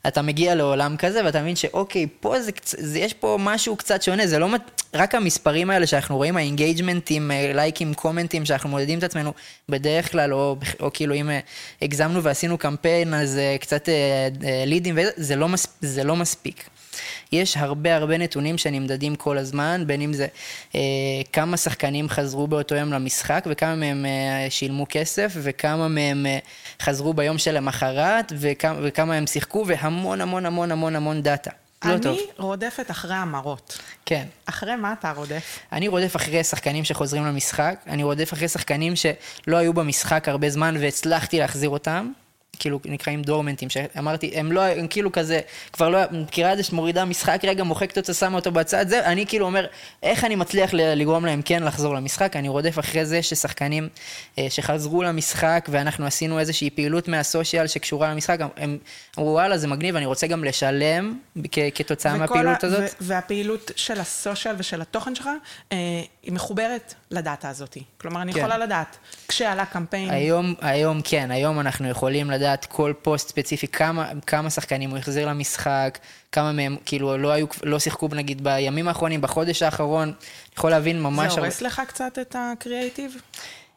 אתה 0.07 0.23
מגיע 0.23 0.55
לעולם 0.55 0.97
כזה 0.97 1.25
ואתה 1.25 1.43
מבין 1.43 1.57
שאוקיי, 1.57 2.07
פה 2.21 2.41
זה, 2.41 2.51
זה 2.65 2.99
יש 2.99 3.15
פה 3.15 3.37
משהו 3.41 3.77
קצת 3.77 4.03
שונה, 4.03 4.27
זה 4.27 4.39
לא 4.39 4.49
רק 4.95 5.15
המספרים 5.15 5.71
האלה 5.71 5.87
שאנחנו 5.87 6.17
רואים, 6.17 6.37
האינגייג'מנטים, 6.37 7.31
אה, 7.31 7.53
לייקים, 7.55 7.95
קומנטים, 7.95 8.45
שאנחנו 8.45 8.69
מודדים 8.69 8.99
את 8.99 9.05
עצמנו 9.05 9.33
בדרך 9.69 10.13
כלל, 10.13 10.35
או, 10.35 10.57
או 10.81 10.91
כאילו 10.95 11.15
אם 11.15 11.31
אה, 11.31 11.41
הגזמנו 11.83 12.23
ועשינו 12.23 12.59
קמפיין, 12.59 13.15
אז 13.15 13.39
אה, 13.39 13.57
קצת 13.61 13.89
לידים, 14.67 14.99
זה 15.17 15.37
לא, 15.37 15.49
מס, 15.49 15.67
זה 15.81 16.05
לא 16.05 16.17
מספיק. 16.17 16.69
יש 17.33 17.57
הרבה 17.57 17.97
הרבה 17.97 18.19
נתונים 18.19 18.59
שנמדדים 18.59 19.15
כל 19.15 19.39
הזמן, 19.39 19.85
בין 19.87 20.01
אם 20.01 20.13
זה 20.13 20.27
אה, 20.75 20.81
כמה 21.33 21.57
שחקנים 21.57 22.09
חזרו 22.09 22.47
באותו 22.47 22.75
יום 22.75 22.93
למשחק 22.93 23.45
וכמה 23.51 23.75
מהם 23.75 24.07
אה, 24.07 24.47
שילמו 24.51 24.87
כסף 24.89 25.33
וכמה 25.35 25.89
מהם 25.89 26.27
אה, 26.27 26.39
חזרו 26.83 27.15
ביום 27.15 27.39
שלמחרת 27.39 28.33
וכמה, 28.39 28.79
וכמה 28.83 29.15
הם 29.15 29.27
שיחקו 29.27 29.65
והמון 29.67 30.21
המון 30.21 30.47
המון 30.47 30.73
המון 30.73 30.97
המון 30.97 31.23
דאטה. 31.23 31.51
לא 31.85 31.93
אני 31.93 32.01
טוב. 32.01 32.19
רודפת 32.39 32.91
אחרי 32.91 33.15
המראות. 33.15 33.79
כן. 34.07 34.25
אחרי 34.47 34.77
מה 34.77 34.93
אתה 34.93 35.13
רודף? 35.17 35.59
אני 35.73 35.89
רודף 35.89 36.17
אחרי 36.17 36.45
שחקנים 36.45 36.85
שחוזרים 36.85 37.25
למשחק, 37.25 37.81
אני 37.87 38.03
רודף 38.03 38.33
אחרי 38.33 38.49
שחקנים 38.49 38.97
שלא 38.97 39.57
היו 39.57 39.73
במשחק 39.73 40.29
הרבה 40.29 40.51
זמן 40.51 40.77
והצלחתי 40.81 41.39
להחזיר 41.39 41.71
אותם. 41.71 42.13
כאילו 42.59 42.81
נקראים 42.85 43.23
דורמנטים, 43.23 43.71
שאמרתי, 43.71 44.31
הם 44.35 44.53
לא, 44.53 44.61
הם 44.63 44.87
כאילו 44.87 45.13
כזה, 45.13 45.41
כבר 45.73 45.89
לא, 45.89 45.99
מכירה 46.11 46.53
את 46.53 46.57
זה 46.57 46.63
שמורידה 46.63 47.05
משחק 47.05 47.41
רגע, 47.45 47.65
מוחקת 47.65 47.99
אותו, 47.99 48.15
שמה 48.15 48.37
אותו 48.37 48.53
בצד, 48.53 48.89
זה, 48.89 49.07
אני 49.07 49.27
כאילו 49.27 49.47
אומר, 49.47 49.67
איך 50.03 50.25
אני 50.25 50.35
מצליח 50.35 50.71
לגרום 50.75 51.25
להם 51.27 51.43
כן 51.45 51.63
לחזור 51.63 51.95
למשחק, 51.95 52.37
אני 52.37 52.49
רודף 52.49 52.79
אחרי 52.79 53.07
זה 53.07 53.23
ששחקנים 53.23 53.89
אה, 54.39 54.47
שחזרו 54.51 55.03
למשחק, 55.03 55.69
ואנחנו 55.71 56.07
עשינו 56.07 56.39
איזושהי 56.39 56.71
פעילות 56.71 57.09
מהסושיאל 57.09 57.67
שקשורה 57.67 58.11
למשחק, 58.11 58.39
הם 58.57 58.79
אמרו, 59.19 59.31
וואלה, 59.31 59.59
זה 59.59 59.67
מגניב, 59.69 59.97
אני 59.97 60.07
רוצה 60.07 60.27
גם 60.27 60.45
לשלם 60.45 61.19
כ- 61.53 61.59
כתוצאה 61.75 62.17
מהפעילות 62.17 62.65
הזאת. 62.65 62.81
ו- 62.81 62.87
והפעילות 63.01 63.71
של 63.77 64.01
הסושיאל 64.01 64.55
ושל 64.59 64.81
התוכן 64.83 65.15
שלך, 65.15 65.29
אה, 65.73 65.77
היא 66.23 66.33
מחוברת 66.33 66.95
לדאטה 67.11 67.49
הזאת. 67.49 67.77
כלומר, 68.01 68.23
אני 68.23 68.33
כן. 68.33 68.39
יכולה 68.39 68.59
לדעת, 68.59 68.97
כשעלה 69.29 69.67
קמפיין... 69.67 70.11
היום, 70.11 70.55
היום 70.61 71.01
כן, 71.05 71.31
היום 71.31 71.61
אנחנו 71.61 71.89
יכולים 71.89 72.31
לדעת 72.31 72.65
כל 72.65 72.93
פוסט 73.03 73.29
ספציפי, 73.29 73.69
כמה, 73.69 74.11
כמה 74.27 74.51
שחקנים 74.51 74.91
הוא 74.91 74.99
החזיר 74.99 75.29
למשחק, 75.29 75.99
כמה 76.33 76.53
מהם 76.53 76.77
כאילו 76.85 77.19
לא, 77.19 77.31
היו, 77.31 77.47
לא 77.63 77.79
שיחקו 77.79 78.09
נגיד 78.13 78.45
בימים 78.45 78.89
האחרונים, 78.89 79.21
בחודש 79.21 79.63
האחרון, 79.63 80.09
אני 80.09 80.17
יכול 80.57 80.71
להבין 80.71 81.03
ממש... 81.03 81.35
זה 81.35 81.41
הורס 81.41 81.63
לך 81.63 81.83
קצת 81.89 82.19
את 82.21 82.37
הקריאייטיב? 82.39 83.17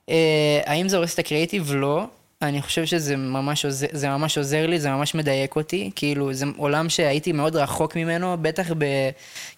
אה, 0.09 0.61
האם 0.65 0.89
זה 0.89 0.97
הורס 0.97 1.13
את 1.13 1.19
הקריאייטיב? 1.19 1.71
לא. 1.73 2.07
אני 2.47 2.61
חושב 2.61 2.85
שזה 2.85 3.17
ממש, 3.17 3.65
עוזר, 3.65 3.87
זה 3.91 4.09
ממש 4.09 4.37
עוזר 4.37 4.67
לי, 4.67 4.79
זה 4.79 4.89
ממש 4.89 5.15
מדייק 5.15 5.55
אותי. 5.55 5.91
כאילו, 5.95 6.33
זה 6.33 6.45
עולם 6.57 6.89
שהייתי 6.89 7.31
מאוד 7.31 7.55
רחוק 7.55 7.95
ממנו, 7.95 8.37
בטח 8.41 8.71
ב... 8.77 8.85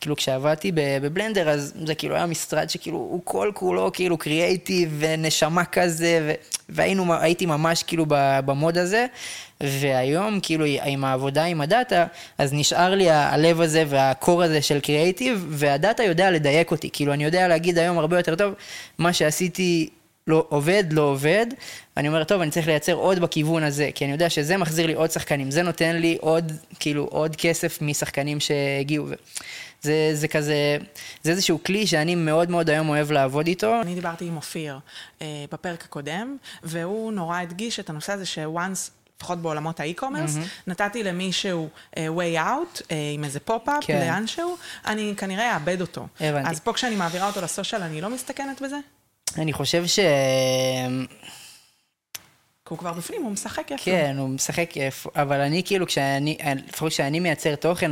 כאילו, 0.01 0.15
כשעבדתי 0.15 0.72
בבלנדר, 0.75 1.50
אז 1.50 1.74
זה 1.86 1.96
כאילו 1.96 2.15
היה 2.15 2.25
משרד 2.25 2.70
שכאילו, 2.70 2.98
הוא 2.98 3.22
כל 3.24 3.51
כולו 3.53 3.91
כאילו 3.94 4.17
קריאייטיב 4.17 4.96
ונשמה 5.00 5.65
כזה, 5.65 6.20
ו... 6.27 6.32
והיינו, 6.70 7.13
הייתי 7.13 7.46
ממש 7.46 7.84
כאילו 7.84 8.06
במוד 8.46 8.77
הזה. 8.77 9.06
והיום, 9.62 10.39
כאילו, 10.44 10.65
עם 10.86 11.03
העבודה 11.03 11.44
עם 11.44 11.62
הדאטה, 11.62 12.06
אז 12.38 12.53
נשאר 12.53 12.96
לי 12.96 13.10
הלב 13.10 13.62
הזה 13.62 13.84
והקור 13.88 14.44
הזה 14.44 14.62
של 14.62 14.79
קריאייטיב, 14.79 15.46
והדאטה 15.50 16.03
יודע 16.03 16.32
לדייק 16.32 16.72
אותי. 16.72 16.89
כאילו, 16.94 17.13
אני 17.13 17.24
יודע 17.24 17.48
להגיד 17.48 17.77
היום 17.77 17.98
הרבה 17.98 18.17
יותר 18.20 18.36
טוב, 18.36 18.53
מה 18.98 19.13
שעשיתי 19.13 19.89
לא 20.27 20.46
עובד, 20.50 20.84
לא 20.91 21.01
עובד, 21.01 21.46
ואני 21.98 22.07
אומר, 22.07 22.24
טוב, 22.24 22.41
אני 22.41 22.51
צריך 22.51 22.67
לייצר 22.67 22.93
עוד 22.93 23.19
בכיוון 23.19 23.63
הזה, 23.63 23.89
כי 23.96 24.05
אני 24.05 24.12
יודע 24.12 24.29
שזה 24.29 24.57
מחזיר 24.57 24.88
לי 24.88 24.93
עוד 24.93 25.12
שחקנים, 25.12 25.51
זה 25.51 25.63
נותן 25.63 25.96
לי 25.96 26.17
עוד, 26.22 26.51
כאילו, 26.79 27.03
עוד 27.03 27.36
כסף 27.36 27.81
משחקנים 27.81 28.39
שהגיעו. 28.39 29.05
זה, 29.81 30.10
זה 30.13 30.27
כזה, 30.27 30.77
זה 31.24 31.31
איזשהו 31.31 31.63
כלי 31.63 31.88
שאני 31.88 32.15
מאוד 32.15 32.50
מאוד 32.50 32.69
היום 32.69 32.89
אוהב 32.89 33.12
לעבוד 33.12 33.48
איתו. 33.48 33.81
אני 33.81 33.96
דיברתי 33.96 34.25
עם 34.25 34.36
אופיר 34.36 34.79
אה, 35.22 35.46
בפרק 35.51 35.84
הקודם, 35.84 36.38
והוא 36.63 37.12
נורא 37.12 37.39
הדגיש 37.39 37.79
את 37.79 37.89
הנושא 37.89 38.13
הזה 38.13 38.25
ש-once 38.25 38.91
לפחות 39.17 39.39
בעולמות 39.39 39.79
האי-קומרס, 39.79 40.38
mm-hmm. 40.38 40.62
נתתי 40.67 41.03
למישהו 41.03 41.69
uh, 41.91 41.98
way 41.98 42.38
out, 42.38 42.79
uh, 42.79 42.93
עם 43.13 43.24
איזה 43.24 43.39
פופ-אפ, 43.39 43.84
כן. 43.84 44.00
לאנשהו, 44.00 44.57
אני 44.86 45.13
כנראה 45.17 45.55
אאבד 45.55 45.81
אותו. 45.81 46.07
הבנתי. 46.19 46.50
אז 46.50 46.60
פה 46.60 46.74
כשאני 46.74 46.96
מעבירה 46.96 47.27
אותו 47.27 47.41
לסושיאל, 47.41 47.81
אני 47.81 48.01
לא 48.01 48.10
מסתכנת 48.10 48.62
בזה? 48.62 48.77
אני 49.38 49.53
חושב 49.53 49.88
ש... 49.88 50.00
הוא 52.69 52.77
כבר 52.77 52.93
בפנים, 52.93 53.24
הוא 53.24 53.31
משחק 53.31 53.72
איפה. 53.72 53.84
כן, 53.84 54.15
הוא 54.17 54.29
משחק 54.29 54.77
איפה, 54.77 55.10
אבל 55.15 55.39
אני 55.39 55.63
כאילו, 55.65 55.88
כשאני, 55.88 56.38
לפחות 56.67 56.91
כשאני 56.91 57.19
מייצר 57.19 57.55
תוכן 57.55 57.91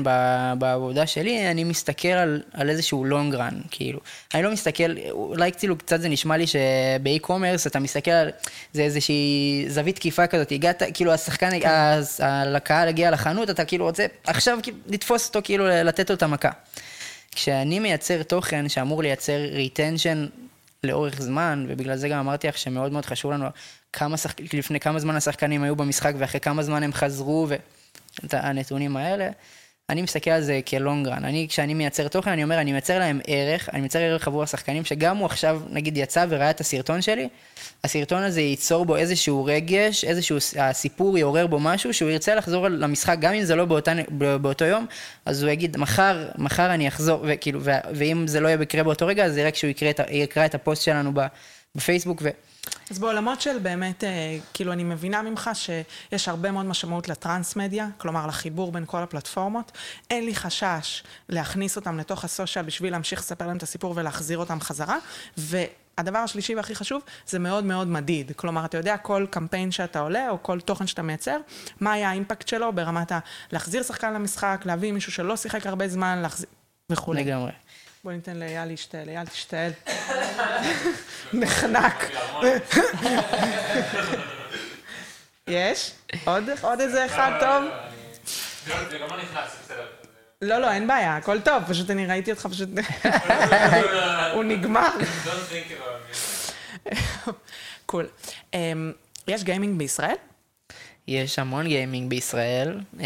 בעבודה 0.59 1.07
שלי, 1.07 1.51
אני 1.51 1.63
מסתכל 1.63 2.07
על, 2.07 2.41
על 2.53 2.69
איזשהו 2.69 3.05
long 3.05 3.35
run, 3.35 3.67
כאילו. 3.71 3.99
אני 4.33 4.43
לא 4.43 4.51
מסתכל, 4.51 4.83
אולי 5.11 5.51
כאילו 5.51 5.77
קצת 5.77 6.01
זה 6.01 6.09
נשמע 6.09 6.37
לי 6.37 6.45
שבאי-קומרס 6.47 7.67
אתה 7.67 7.79
מסתכל 7.79 8.11
על, 8.11 8.29
זה 8.73 8.81
איזושהי 8.81 9.65
זווית 9.69 9.95
תקיפה 9.95 10.27
כזאת, 10.27 10.51
הגעת, 10.51 10.83
כאילו 10.93 11.13
השחקן, 11.13 11.59
כן. 11.59 11.69
הקהל 12.55 12.87
הגיע 12.87 13.11
לחנות, 13.11 13.49
אתה 13.49 13.65
כאילו 13.65 13.85
רוצה 13.85 14.05
עכשיו 14.23 14.57
כאילו, 14.63 14.77
לתפוס 14.87 15.27
אותו, 15.27 15.39
כאילו 15.43 15.67
לתת 15.67 16.09
לו 16.09 16.15
את 16.15 16.23
המכה. 16.23 16.51
כשאני 17.31 17.79
מייצר 17.79 18.23
תוכן 18.23 18.69
שאמור 18.69 19.03
לייצר 19.03 19.37
retention 19.51 20.25
לאורך 20.85 21.21
זמן, 21.21 21.65
ובגלל 21.69 21.95
זה 21.95 22.09
גם 22.09 22.19
אמרתי 22.19 22.47
לך 22.47 22.57
שמאוד 22.57 22.91
מאוד 22.91 23.05
חשוב 23.05 23.31
לנו 23.31 23.45
כמה 23.93 24.17
שחק... 24.17 24.53
לפני 24.53 24.79
כמה 24.79 24.99
זמן 24.99 25.15
השחקנים 25.15 25.63
היו 25.63 25.75
במשחק 25.75 26.13
ואחרי 26.17 26.39
כמה 26.39 26.63
זמן 26.63 26.83
הם 26.83 26.93
חזרו, 26.93 27.47
ואת 27.49 28.33
הנתונים 28.33 28.97
האלה. 28.97 29.29
אני 29.89 30.01
מסתכל 30.01 30.31
על 30.31 30.41
זה 30.41 30.59
כלונגרן. 30.67 31.25
אני, 31.25 31.47
כשאני 31.49 31.73
מייצר 31.73 32.07
תוכן, 32.07 32.31
אני 32.31 32.43
אומר, 32.43 32.61
אני 32.61 32.71
מייצר 32.71 32.99
להם 32.99 33.19
ערך, 33.27 33.69
אני 33.73 33.79
מייצר 33.79 33.99
ערך 33.99 34.27
עבור 34.27 34.43
השחקנים, 34.43 34.85
שגם 34.85 35.17
הוא 35.17 35.25
עכשיו, 35.25 35.61
נגיד, 35.69 35.97
יצא 35.97 36.25
וראה 36.29 36.49
את 36.49 36.59
הסרטון 36.59 37.01
שלי, 37.01 37.29
הסרטון 37.83 38.23
הזה 38.23 38.41
ייצור 38.41 38.85
בו 38.85 38.95
איזשהו 38.95 39.45
רגש, 39.45 40.03
איזשהו, 40.03 40.37
הסיפור 40.59 41.17
יעורר 41.17 41.47
בו 41.47 41.59
משהו, 41.59 41.93
שהוא 41.93 42.09
ירצה 42.09 42.35
לחזור 42.35 42.67
למשחק, 42.67 43.17
גם 43.19 43.33
אם 43.33 43.43
זה 43.43 43.55
לא 43.55 43.65
באותה, 43.65 43.91
באותו 44.41 44.65
יום, 44.65 44.85
אז 45.25 45.43
הוא 45.43 45.51
יגיד, 45.51 45.77
מחר, 45.77 46.27
מחר 46.37 46.73
אני 46.73 46.87
אחזור, 46.87 47.25
וכאילו, 47.27 47.59
ואם 47.93 48.27
זה 48.27 48.39
לא 48.39 48.47
יהיה 48.47 48.57
בקרה 48.57 48.83
באותו 48.83 49.07
רגע, 49.07 49.25
אז 49.25 49.37
יראה 49.37 49.51
כשהוא 49.51 49.69
יקרא 49.69 49.89
את, 49.89 49.99
יקרא 50.11 50.45
את 50.45 50.55
הפוסט 50.55 50.83
שלנו 50.83 51.11
בפייסבוק, 51.75 52.21
ו... 52.21 52.29
אז 52.91 52.99
בעולמות 52.99 53.41
של 53.41 53.59
באמת, 53.59 54.03
אה, 54.03 54.37
כאילו 54.53 54.71
אני 54.71 54.83
מבינה 54.83 55.21
ממך 55.21 55.49
שיש 55.53 56.27
הרבה 56.27 56.51
מאוד 56.51 56.65
משמעות 56.65 57.09
לטרנס-מדיה, 57.09 57.87
כלומר 57.97 58.27
לחיבור 58.27 58.71
בין 58.71 58.83
כל 58.85 59.03
הפלטפורמות. 59.03 59.71
אין 60.09 60.25
לי 60.25 60.35
חשש 60.35 61.03
להכניס 61.29 61.75
אותם 61.75 61.97
לתוך 61.97 62.23
הסושיאל 62.23 62.65
בשביל 62.65 62.91
להמשיך 62.91 63.19
לספר 63.19 63.47
להם 63.47 63.57
את 63.57 63.63
הסיפור 63.63 63.93
ולהחזיר 63.95 64.37
אותם 64.37 64.59
חזרה. 64.61 64.97
והדבר 65.37 66.17
השלישי 66.17 66.55
והכי 66.55 66.75
חשוב, 66.75 67.01
זה 67.27 67.39
מאוד 67.39 67.63
מאוד 67.63 67.87
מדיד. 67.87 68.31
כלומר, 68.35 68.65
אתה 68.65 68.77
יודע 68.77 68.97
כל 68.97 69.25
קמפיין 69.29 69.71
שאתה 69.71 69.99
עולה, 69.99 70.29
או 70.29 70.43
כל 70.43 70.59
תוכן 70.59 70.87
שאתה 70.87 71.01
מייצר, 71.01 71.37
מה 71.79 71.93
היה 71.93 72.09
האימפקט 72.09 72.47
שלו 72.47 72.73
ברמת 72.73 73.11
ה... 73.11 73.19
להחזיר 73.51 73.83
שחקן 73.83 74.13
למשחק, 74.13 74.61
להביא 74.65 74.91
מישהו 74.91 75.11
שלא 75.11 75.37
שיחק 75.37 75.67
הרבה 75.67 75.87
זמן, 75.87 76.19
להחזיר... 76.21 76.47
וכולי. 76.89 77.23
לגמרי. 77.23 77.51
בוא 78.05 78.13
ניתן 78.13 78.37
לאייל 78.37 78.65
להשתעל, 78.65 79.09
אייל 79.09 79.25
תשתעל. 79.25 79.71
נחנק. 81.33 82.11
יש? 85.47 85.91
עוד? 86.25 86.79
איזה 86.79 87.05
אחד 87.05 87.31
טוב? 87.39 87.63
לא, 90.41 90.57
לא, 90.57 90.71
אין 90.71 90.87
בעיה, 90.87 91.17
הכל 91.17 91.41
טוב, 91.41 91.63
פשוט 91.69 91.89
אני 91.89 92.05
ראיתי 92.05 92.31
אותך 92.31 92.47
פשוט... 92.51 92.69
הוא 94.33 94.43
נגמר. 94.43 94.89
cool. 97.85 98.07
אמ, 98.53 98.91
יש 99.27 99.43
גיימינג 99.43 99.77
בישראל? 99.77 100.15
יש 101.07 101.39
המון 101.39 101.67
גיימינג 101.67 102.09
בישראל, 102.09 102.79
אה, 102.99 103.05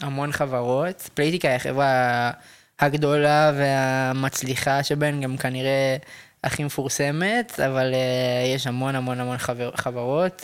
המון 0.00 0.32
חברות. 0.32 1.10
פלייטיקה 1.14 1.48
היא 1.48 1.56
החברה 1.56 2.30
הגדולה 2.80 3.52
והמצליחה 3.54 4.82
שבהן 4.82 5.20
גם 5.20 5.36
כנראה 5.36 5.96
הכי 6.44 6.64
מפורסמת, 6.64 7.60
אבל 7.60 7.92
uh, 7.92 8.46
יש 8.54 8.66
המון 8.66 8.94
המון 8.94 9.20
המון 9.20 9.38
חבר, 9.38 9.70
חברות. 9.76 10.42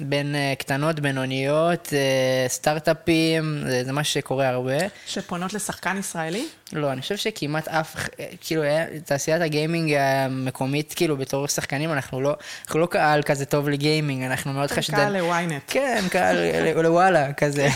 בין 0.00 0.34
אה, 0.34 0.54
קטנות, 0.58 1.00
בינוניות, 1.00 1.92
אה, 1.92 2.48
סטארט-אפים, 2.48 3.62
זה, 3.66 3.84
זה 3.84 3.92
משהו 3.92 4.14
שקורה 4.14 4.48
הרבה. 4.48 4.78
שפונות 5.06 5.52
לשחקן 5.52 5.98
ישראלי? 5.98 6.46
לא, 6.72 6.92
אני 6.92 7.00
חושב 7.00 7.16
שכמעט 7.16 7.68
אף, 7.68 7.96
אה, 8.20 8.26
כאילו, 8.40 8.62
תעשיית 9.04 9.42
הגיימינג 9.42 9.92
המקומית, 9.98 10.94
כאילו, 10.96 11.16
בתור 11.16 11.48
שחקנים, 11.48 11.92
אנחנו 11.92 12.20
לא, 12.20 12.36
אנחנו 12.64 12.80
לא 12.80 12.86
קהל 12.86 13.22
כזה 13.22 13.44
טוב 13.44 13.68
לגיימינג, 13.68 14.22
אנחנו 14.22 14.52
מאוד 14.52 14.70
חשדנים. 14.70 15.00
קהל 15.00 15.16
לוויינט. 15.16 15.62
כן, 15.66 16.04
קהל 16.10 16.36
לוואלה, 16.82 17.32
כזה. 17.32 17.68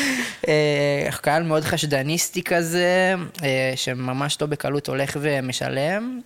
אנחנו 1.06 1.22
קהל 1.22 1.42
מאוד 1.42 1.64
חשדניסטי 1.64 2.42
כזה, 2.42 3.14
שממש 3.76 4.38
לא 4.40 4.46
בקלות 4.46 4.88
הולך 4.88 5.16
ומשלם. 5.20 6.20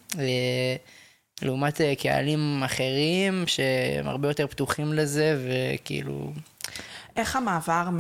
לעומת 1.43 1.81
אה, 1.81 1.95
קהלים 1.95 2.63
אחרים 2.65 3.45
שהם 3.47 4.09
הרבה 4.09 4.29
יותר 4.29 4.47
פתוחים 4.47 4.93
לזה, 4.93 5.39
וכאילו... 5.47 6.33
איך 7.17 7.37
המעבר 7.37 7.89
מ... 7.93 7.99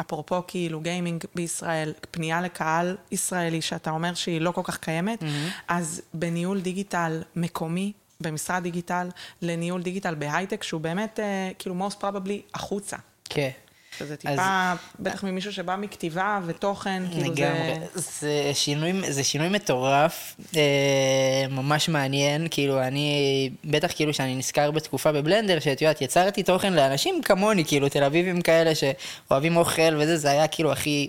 אפרופו 0.00 0.42
כאילו 0.46 0.80
גיימינג 0.80 1.24
בישראל, 1.34 1.92
פנייה 2.10 2.40
לקהל 2.40 2.96
ישראלי 3.12 3.62
שאתה 3.62 3.90
אומר 3.90 4.14
שהיא 4.14 4.40
לא 4.40 4.50
כל 4.50 4.62
כך 4.64 4.78
קיימת, 4.78 5.22
אז 5.68 6.02
בניהול 6.14 6.60
דיגיטל 6.60 7.22
מקומי, 7.36 7.92
במשרד 8.20 8.62
דיגיטל, 8.62 9.08
לניהול 9.42 9.82
דיגיטל 9.82 10.14
בהייטק, 10.14 10.62
שהוא 10.62 10.80
באמת, 10.80 11.20
אה, 11.20 11.50
כאילו 11.58 11.88
most 11.88 12.02
probably 12.02 12.54
החוצה. 12.54 12.96
כן. 13.24 13.50
שזה 13.98 14.16
טיפה, 14.16 14.72
בטח 15.00 15.24
ממישהו 15.24 15.52
שבא 15.52 15.76
מכתיבה 15.76 16.40
ותוכן, 16.46 17.02
כאילו 17.10 17.32
לגמרי. 17.32 17.74
זה... 17.94 18.00
זה 18.10 18.50
שינוי, 18.54 19.12
זה 19.12 19.24
שינוי 19.24 19.48
מטורף, 19.48 20.36
אה, 20.56 21.44
ממש 21.50 21.88
מעניין, 21.88 22.46
כאילו 22.50 22.82
אני, 22.82 23.50
בטח 23.64 23.92
כאילו 23.94 24.14
שאני 24.14 24.36
נזכר 24.36 24.70
בתקופה 24.70 25.12
בבלנדר, 25.12 25.60
שאת 25.60 25.82
יודעת, 25.82 26.00
יצרתי 26.00 26.42
תוכן 26.42 26.72
לאנשים 26.72 27.22
כמוני, 27.22 27.64
כאילו 27.64 27.88
תל 27.88 28.04
אביבים 28.04 28.42
כאלה 28.42 28.72
שאוהבים 28.74 29.56
אוכל 29.56 29.96
וזה, 29.98 30.16
זה 30.16 30.30
היה 30.30 30.48
כאילו 30.48 30.72
הכי 30.72 31.08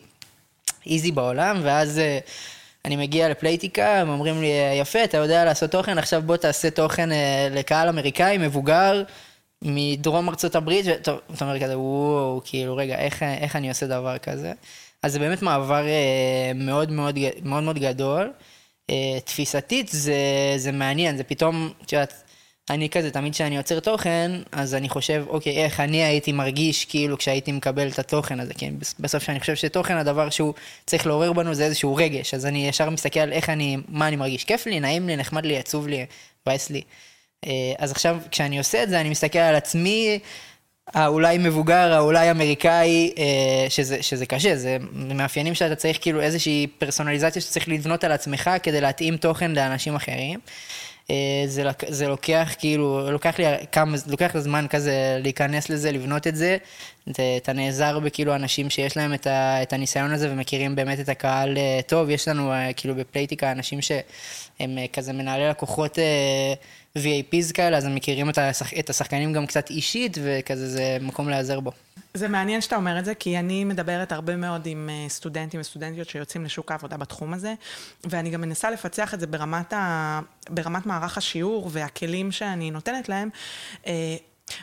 איזי 0.85 1.11
בעולם, 1.11 1.59
ואז 1.63 1.99
אה, 1.99 2.19
אני 2.85 2.95
מגיע 2.95 3.29
לפלייטיקה, 3.29 3.99
הם 3.99 4.09
אומרים 4.09 4.41
לי, 4.41 4.47
יפה, 4.81 5.03
אתה 5.03 5.17
יודע 5.17 5.45
לעשות 5.45 5.71
תוכן, 5.71 5.97
עכשיו 5.97 6.21
בוא 6.21 6.37
תעשה 6.37 6.69
תוכן 6.69 7.11
אה, 7.11 7.47
לקהל 7.51 7.89
אמריקאי, 7.89 8.37
מבוגר. 8.37 9.03
מדרום 9.61 10.29
ארצות 10.29 10.55
הברית, 10.55 10.85
ואתה 10.85 11.15
אתה 11.35 11.45
אומר 11.45 11.59
כזה, 11.59 11.79
וואו, 11.79 12.41
כאילו, 12.45 12.75
רגע, 12.75 12.99
איך, 12.99 13.23
איך 13.23 13.55
אני 13.55 13.69
עושה 13.69 13.87
דבר 13.87 14.17
כזה? 14.17 14.53
אז 15.03 15.11
זה 15.13 15.19
באמת 15.19 15.41
מעבר 15.41 15.87
אה, 15.87 16.51
מאוד 16.55 16.91
מאוד, 16.91 17.19
מאוד 17.43 17.63
מאוד 17.63 17.79
גדול. 17.79 18.31
אה, 18.89 19.19
תפיסתית 19.25 19.87
זה, 19.87 20.15
זה 20.57 20.71
מעניין, 20.71 21.17
זה 21.17 21.23
פתאום, 21.23 21.73
את 21.85 21.93
יודעת, 21.93 22.23
אני 22.69 22.89
כזה, 22.89 23.11
תמיד 23.11 23.33
כשאני 23.33 23.57
יוצר 23.57 23.79
תוכן, 23.79 24.31
אז 24.51 24.75
אני 24.75 24.89
חושב, 24.89 25.25
אוקיי, 25.27 25.63
איך 25.63 25.79
אני 25.79 26.03
הייתי 26.03 26.31
מרגיש 26.31 26.85
כאילו 26.85 27.17
כשהייתי 27.17 27.51
מקבל 27.51 27.87
את 27.87 27.99
התוכן 27.99 28.39
הזה, 28.39 28.53
כי 28.53 28.69
בסוף 28.99 29.23
שאני 29.23 29.39
חושב 29.39 29.55
שתוכן, 29.55 29.97
הדבר 29.97 30.29
שהוא 30.29 30.53
צריך 30.85 31.07
לעורר 31.07 31.33
בנו 31.33 31.53
זה 31.53 31.65
איזשהו 31.65 31.95
רגש, 31.95 32.33
אז 32.33 32.45
אני 32.45 32.67
ישר 32.67 32.89
מסתכל 32.89 33.19
על 33.19 33.33
איך 33.33 33.49
אני, 33.49 33.77
מה 33.89 34.07
אני 34.07 34.15
מרגיש, 34.15 34.43
כיף 34.43 34.65
לי, 34.65 34.79
נעים 34.79 35.07
לי, 35.07 35.15
נחמד 35.15 35.45
לי, 35.45 35.57
עצוב 35.57 35.87
לי, 35.87 36.05
מבאס 36.41 36.69
לי. 36.69 36.81
אה, 37.45 37.51
אז 37.77 37.91
עכשיו, 37.91 38.17
כשאני 38.31 38.57
עושה 38.57 38.83
את 38.83 38.89
זה, 38.89 39.01
אני 39.01 39.09
מסתכל 39.09 39.39
על 39.39 39.55
עצמי, 39.55 40.19
האולי 40.93 41.37
מבוגר, 41.37 41.93
האולי 41.93 42.31
אמריקאי, 42.31 43.13
אה, 43.17 43.69
שזה, 43.69 44.03
שזה 44.03 44.25
קשה, 44.25 44.55
זה 44.55 44.77
מאפיינים 44.91 45.55
שאתה 45.55 45.75
צריך 45.75 45.97
כאילו 46.01 46.21
איזושהי 46.21 46.67
פרסונליזציה 46.77 47.41
שצריך 47.41 47.67
לבנות 47.69 48.03
על 48.03 48.11
עצמך 48.11 48.49
כדי 48.63 48.81
להתאים 48.81 49.17
תוכן 49.17 49.51
לאנשים 49.51 49.95
אחרים. 49.95 50.39
אה, 51.09 51.15
זה, 51.45 51.63
זה 51.87 52.07
לוקח 52.07 52.55
כאילו, 52.59 53.11
לוקח 53.11 53.39
לי 53.39 53.45
כמה, 53.71 53.97
לוקח 54.07 54.37
זמן 54.37 54.65
כזה 54.69 55.17
להיכנס 55.23 55.69
לזה, 55.69 55.91
לבנות 55.91 56.27
את 56.27 56.35
זה. 56.35 56.57
אתה- 57.37 57.53
נעזר 57.53 57.99
בכאילו 57.99 58.35
אנשים 58.35 58.69
שיש 58.69 58.97
להם 58.97 59.13
את, 59.13 59.27
ה, 59.27 59.61
את 59.61 59.73
הניסיון 59.73 60.11
הזה 60.13 60.31
ומכירים 60.31 60.75
באמת 60.75 60.99
את 60.99 61.09
הקהל 61.09 61.57
טוב. 61.87 62.09
יש 62.09 62.27
לנו 62.27 62.51
כאילו 62.75 62.95
בפלייטיקה 62.95 63.51
אנשים 63.51 63.79
שהם 63.81 64.77
כזה 64.93 65.13
מנהלי 65.13 65.49
לקוחות 65.49 65.99
VAPs 66.97 67.53
כאלה, 67.53 67.77
אז 67.77 67.85
הם 67.85 67.95
מכירים 67.95 68.29
את, 68.29 68.37
השח, 68.37 68.73
את 68.79 68.89
השחקנים 68.89 69.33
גם 69.33 69.45
קצת 69.45 69.69
אישית, 69.69 70.17
וכזה 70.23 70.69
זה 70.69 70.97
מקום 71.01 71.29
להיעזר 71.29 71.59
בו. 71.59 71.71
זה 72.13 72.27
מעניין 72.27 72.61
שאתה 72.61 72.75
אומר 72.75 72.99
את 72.99 73.05
זה, 73.05 73.15
כי 73.15 73.39
אני 73.39 73.63
מדברת 73.63 74.11
הרבה 74.11 74.35
מאוד 74.35 74.65
עם 74.65 74.89
אה, 74.91 75.09
סטודנטים 75.09 75.59
וסטודנטיות 75.59 76.09
שיוצאים 76.09 76.45
לשוק 76.45 76.71
העבודה 76.71 76.97
בתחום 76.97 77.33
הזה, 77.33 77.53
ואני 78.03 78.29
גם 78.29 78.41
מנסה 78.41 78.71
לפצח 78.71 79.13
את 79.13 79.19
זה 79.19 79.27
ברמת, 79.27 79.73
ה... 79.73 80.19
ברמת 80.49 80.85
מערך 80.85 81.17
השיעור 81.17 81.69
והכלים 81.71 82.31
שאני 82.31 82.71
נותנת 82.71 83.09
להם. 83.09 83.29
אה, 83.87 84.15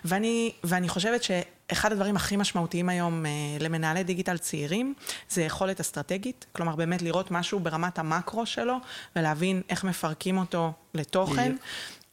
ואני, 0.04 0.52
ואני 0.64 0.88
חושבת 0.88 1.22
שאחד 1.22 1.92
הדברים 1.92 2.16
הכי 2.16 2.36
משמעותיים 2.36 2.88
היום 2.88 3.26
אה, 3.26 3.30
למנהלי 3.60 4.04
דיגיטל 4.04 4.38
צעירים, 4.38 4.94
זה 5.28 5.42
יכולת 5.42 5.80
אסטרטגית, 5.80 6.46
כלומר 6.52 6.76
באמת 6.76 7.02
לראות 7.02 7.30
משהו 7.30 7.60
ברמת 7.60 7.98
המקרו 7.98 8.46
שלו, 8.46 8.76
ולהבין 9.16 9.62
איך 9.68 9.84
מפרקים 9.84 10.38
אותו 10.38 10.72
לתוכן. 10.94 11.52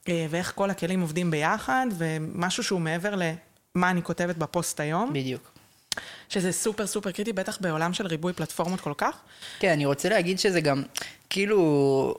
אה, 0.10 0.26
ואיך 0.30 0.54
כל 0.56 0.70
הכלים 0.70 1.02
עובדים 1.02 1.32
ביחד, 1.32 1.88
ומשהו 1.98 2.64
שהוא 2.64 2.82
מעבר 2.82 3.16
למה 3.16 3.90
אני 3.90 4.04
כותבת 4.04 4.36
בפוסט 4.36 4.80
היום, 4.80 5.14
בדיוק. 5.14 5.52
שזה 6.30 6.52
סופר 6.52 6.88
סופר 6.88 7.12
קריטי, 7.12 7.34
בטח 7.34 7.62
בעולם 7.62 7.94
של 7.94 8.08
ריבוי 8.08 8.34
פלטפורמות 8.34 8.82
כל 8.82 8.94
כך. 8.98 9.18
כן, 9.60 9.72
אני 9.72 9.86
רוצה 9.86 10.10
להגיד 10.10 10.40
שזה 10.40 10.62
גם, 10.62 10.84
כאילו, 11.30 12.16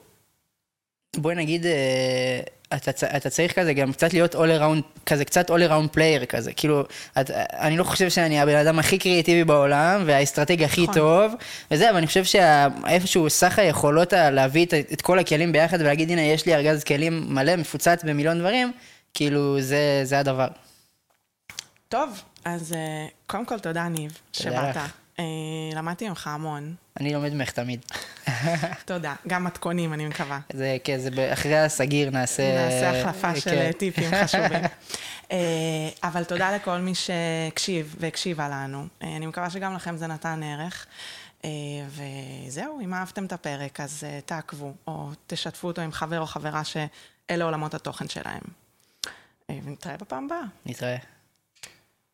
בואי 1.16 1.34
נגיד, 1.34 1.66
אה, 1.66 2.40
אתה, 2.76 3.16
אתה 3.16 3.30
צריך 3.30 3.58
כזה 3.58 3.72
גם 3.72 3.92
קצת 3.92 4.12
להיות 4.12 4.34
all 4.34 4.38
around, 4.38 5.02
כזה 5.06 5.24
קצת 5.24 5.50
all 5.50 5.54
around 5.68 5.96
player 5.96 6.26
כזה, 6.26 6.52
כאילו, 6.52 6.84
את, 7.20 7.30
אני 7.34 7.76
לא 7.76 7.84
חושב 7.84 8.10
שאני 8.10 8.40
הבן 8.40 8.56
אדם 8.56 8.78
הכי 8.78 8.98
קריאיטיבי 8.98 9.44
בעולם, 9.44 10.02
והאסטרטג 10.06 10.62
הכי 10.62 10.82
נכון. 10.82 10.94
טוב, 10.94 11.34
וזה, 11.70 11.90
אבל 11.90 11.98
אני 11.98 12.06
חושב 12.06 12.24
שאיפשהו 12.24 13.30
סך 13.30 13.58
היכולות 13.58 14.12
להביא 14.12 14.66
את, 14.66 14.74
את 14.92 15.02
כל 15.02 15.18
הכלים 15.18 15.52
ביחד 15.52 15.80
ולהגיד, 15.80 16.10
הנה, 16.10 16.22
יש 16.22 16.46
לי 16.46 16.54
ארגז 16.54 16.84
כלים 16.84 17.24
מלא, 17.28 17.56
מפוצץ 17.56 18.00
במיליון 18.04 18.38
דברים, 18.38 18.72
כאילו, 19.14 19.60
זה, 19.60 20.00
זה 20.04 20.18
הדבר. 20.18 20.48
טוב, 21.88 22.22
אז 22.44 22.72
אה, 22.72 23.06
קודם 23.26 23.44
כל 23.46 23.58
תודה, 23.58 23.88
ניב, 23.88 24.18
שבאת. 24.32 24.76
לך. 24.76 25.01
אה, 25.18 25.24
למדתי 25.74 26.08
ממך 26.08 26.26
המון. 26.26 26.74
אני 27.00 27.14
לומד 27.14 27.34
ממך 27.34 27.50
תמיד. 27.50 27.84
תודה. 28.84 29.14
גם 29.26 29.44
מתכונים, 29.44 29.92
אני 29.92 30.06
מקווה. 30.06 30.40
זה, 30.52 30.76
כן, 30.84 30.98
זה 30.98 31.32
אחרי 31.32 31.58
הסגיר 31.58 32.10
נעשה... 32.10 32.64
נעשה 32.64 33.00
החלפה 33.00 33.40
של 33.40 33.50
כן. 33.50 33.72
טיפים 33.72 34.10
חשובים. 34.22 34.62
אה, 35.32 35.38
אבל 36.02 36.24
תודה 36.24 36.56
לכל 36.56 36.78
מי 36.78 36.94
שהקשיב 36.94 37.96
והקשיבה 37.98 38.48
לנו. 38.48 38.86
אה, 39.02 39.16
אני 39.16 39.26
מקווה 39.26 39.50
שגם 39.50 39.74
לכם 39.74 39.96
זה 39.96 40.06
נתן 40.06 40.40
ערך. 40.42 40.86
אה, 41.44 41.50
וזהו, 41.88 42.80
אם 42.80 42.94
אהבתם 42.94 43.24
את 43.24 43.32
הפרק, 43.32 43.80
אז 43.80 44.04
אה, 44.04 44.20
תעקבו, 44.24 44.72
או 44.86 45.10
תשתפו 45.26 45.68
אותו 45.68 45.82
עם 45.82 45.92
חבר 45.92 46.20
או 46.20 46.26
חברה 46.26 46.64
שאלה 46.64 47.44
עולמות 47.44 47.74
התוכן 47.74 48.08
שלהם. 48.08 48.42
אה, 49.50 49.58
ונתראה 49.64 49.96
בפעם 49.96 50.24
הבאה. 50.24 50.42
נתראה. 50.66 50.96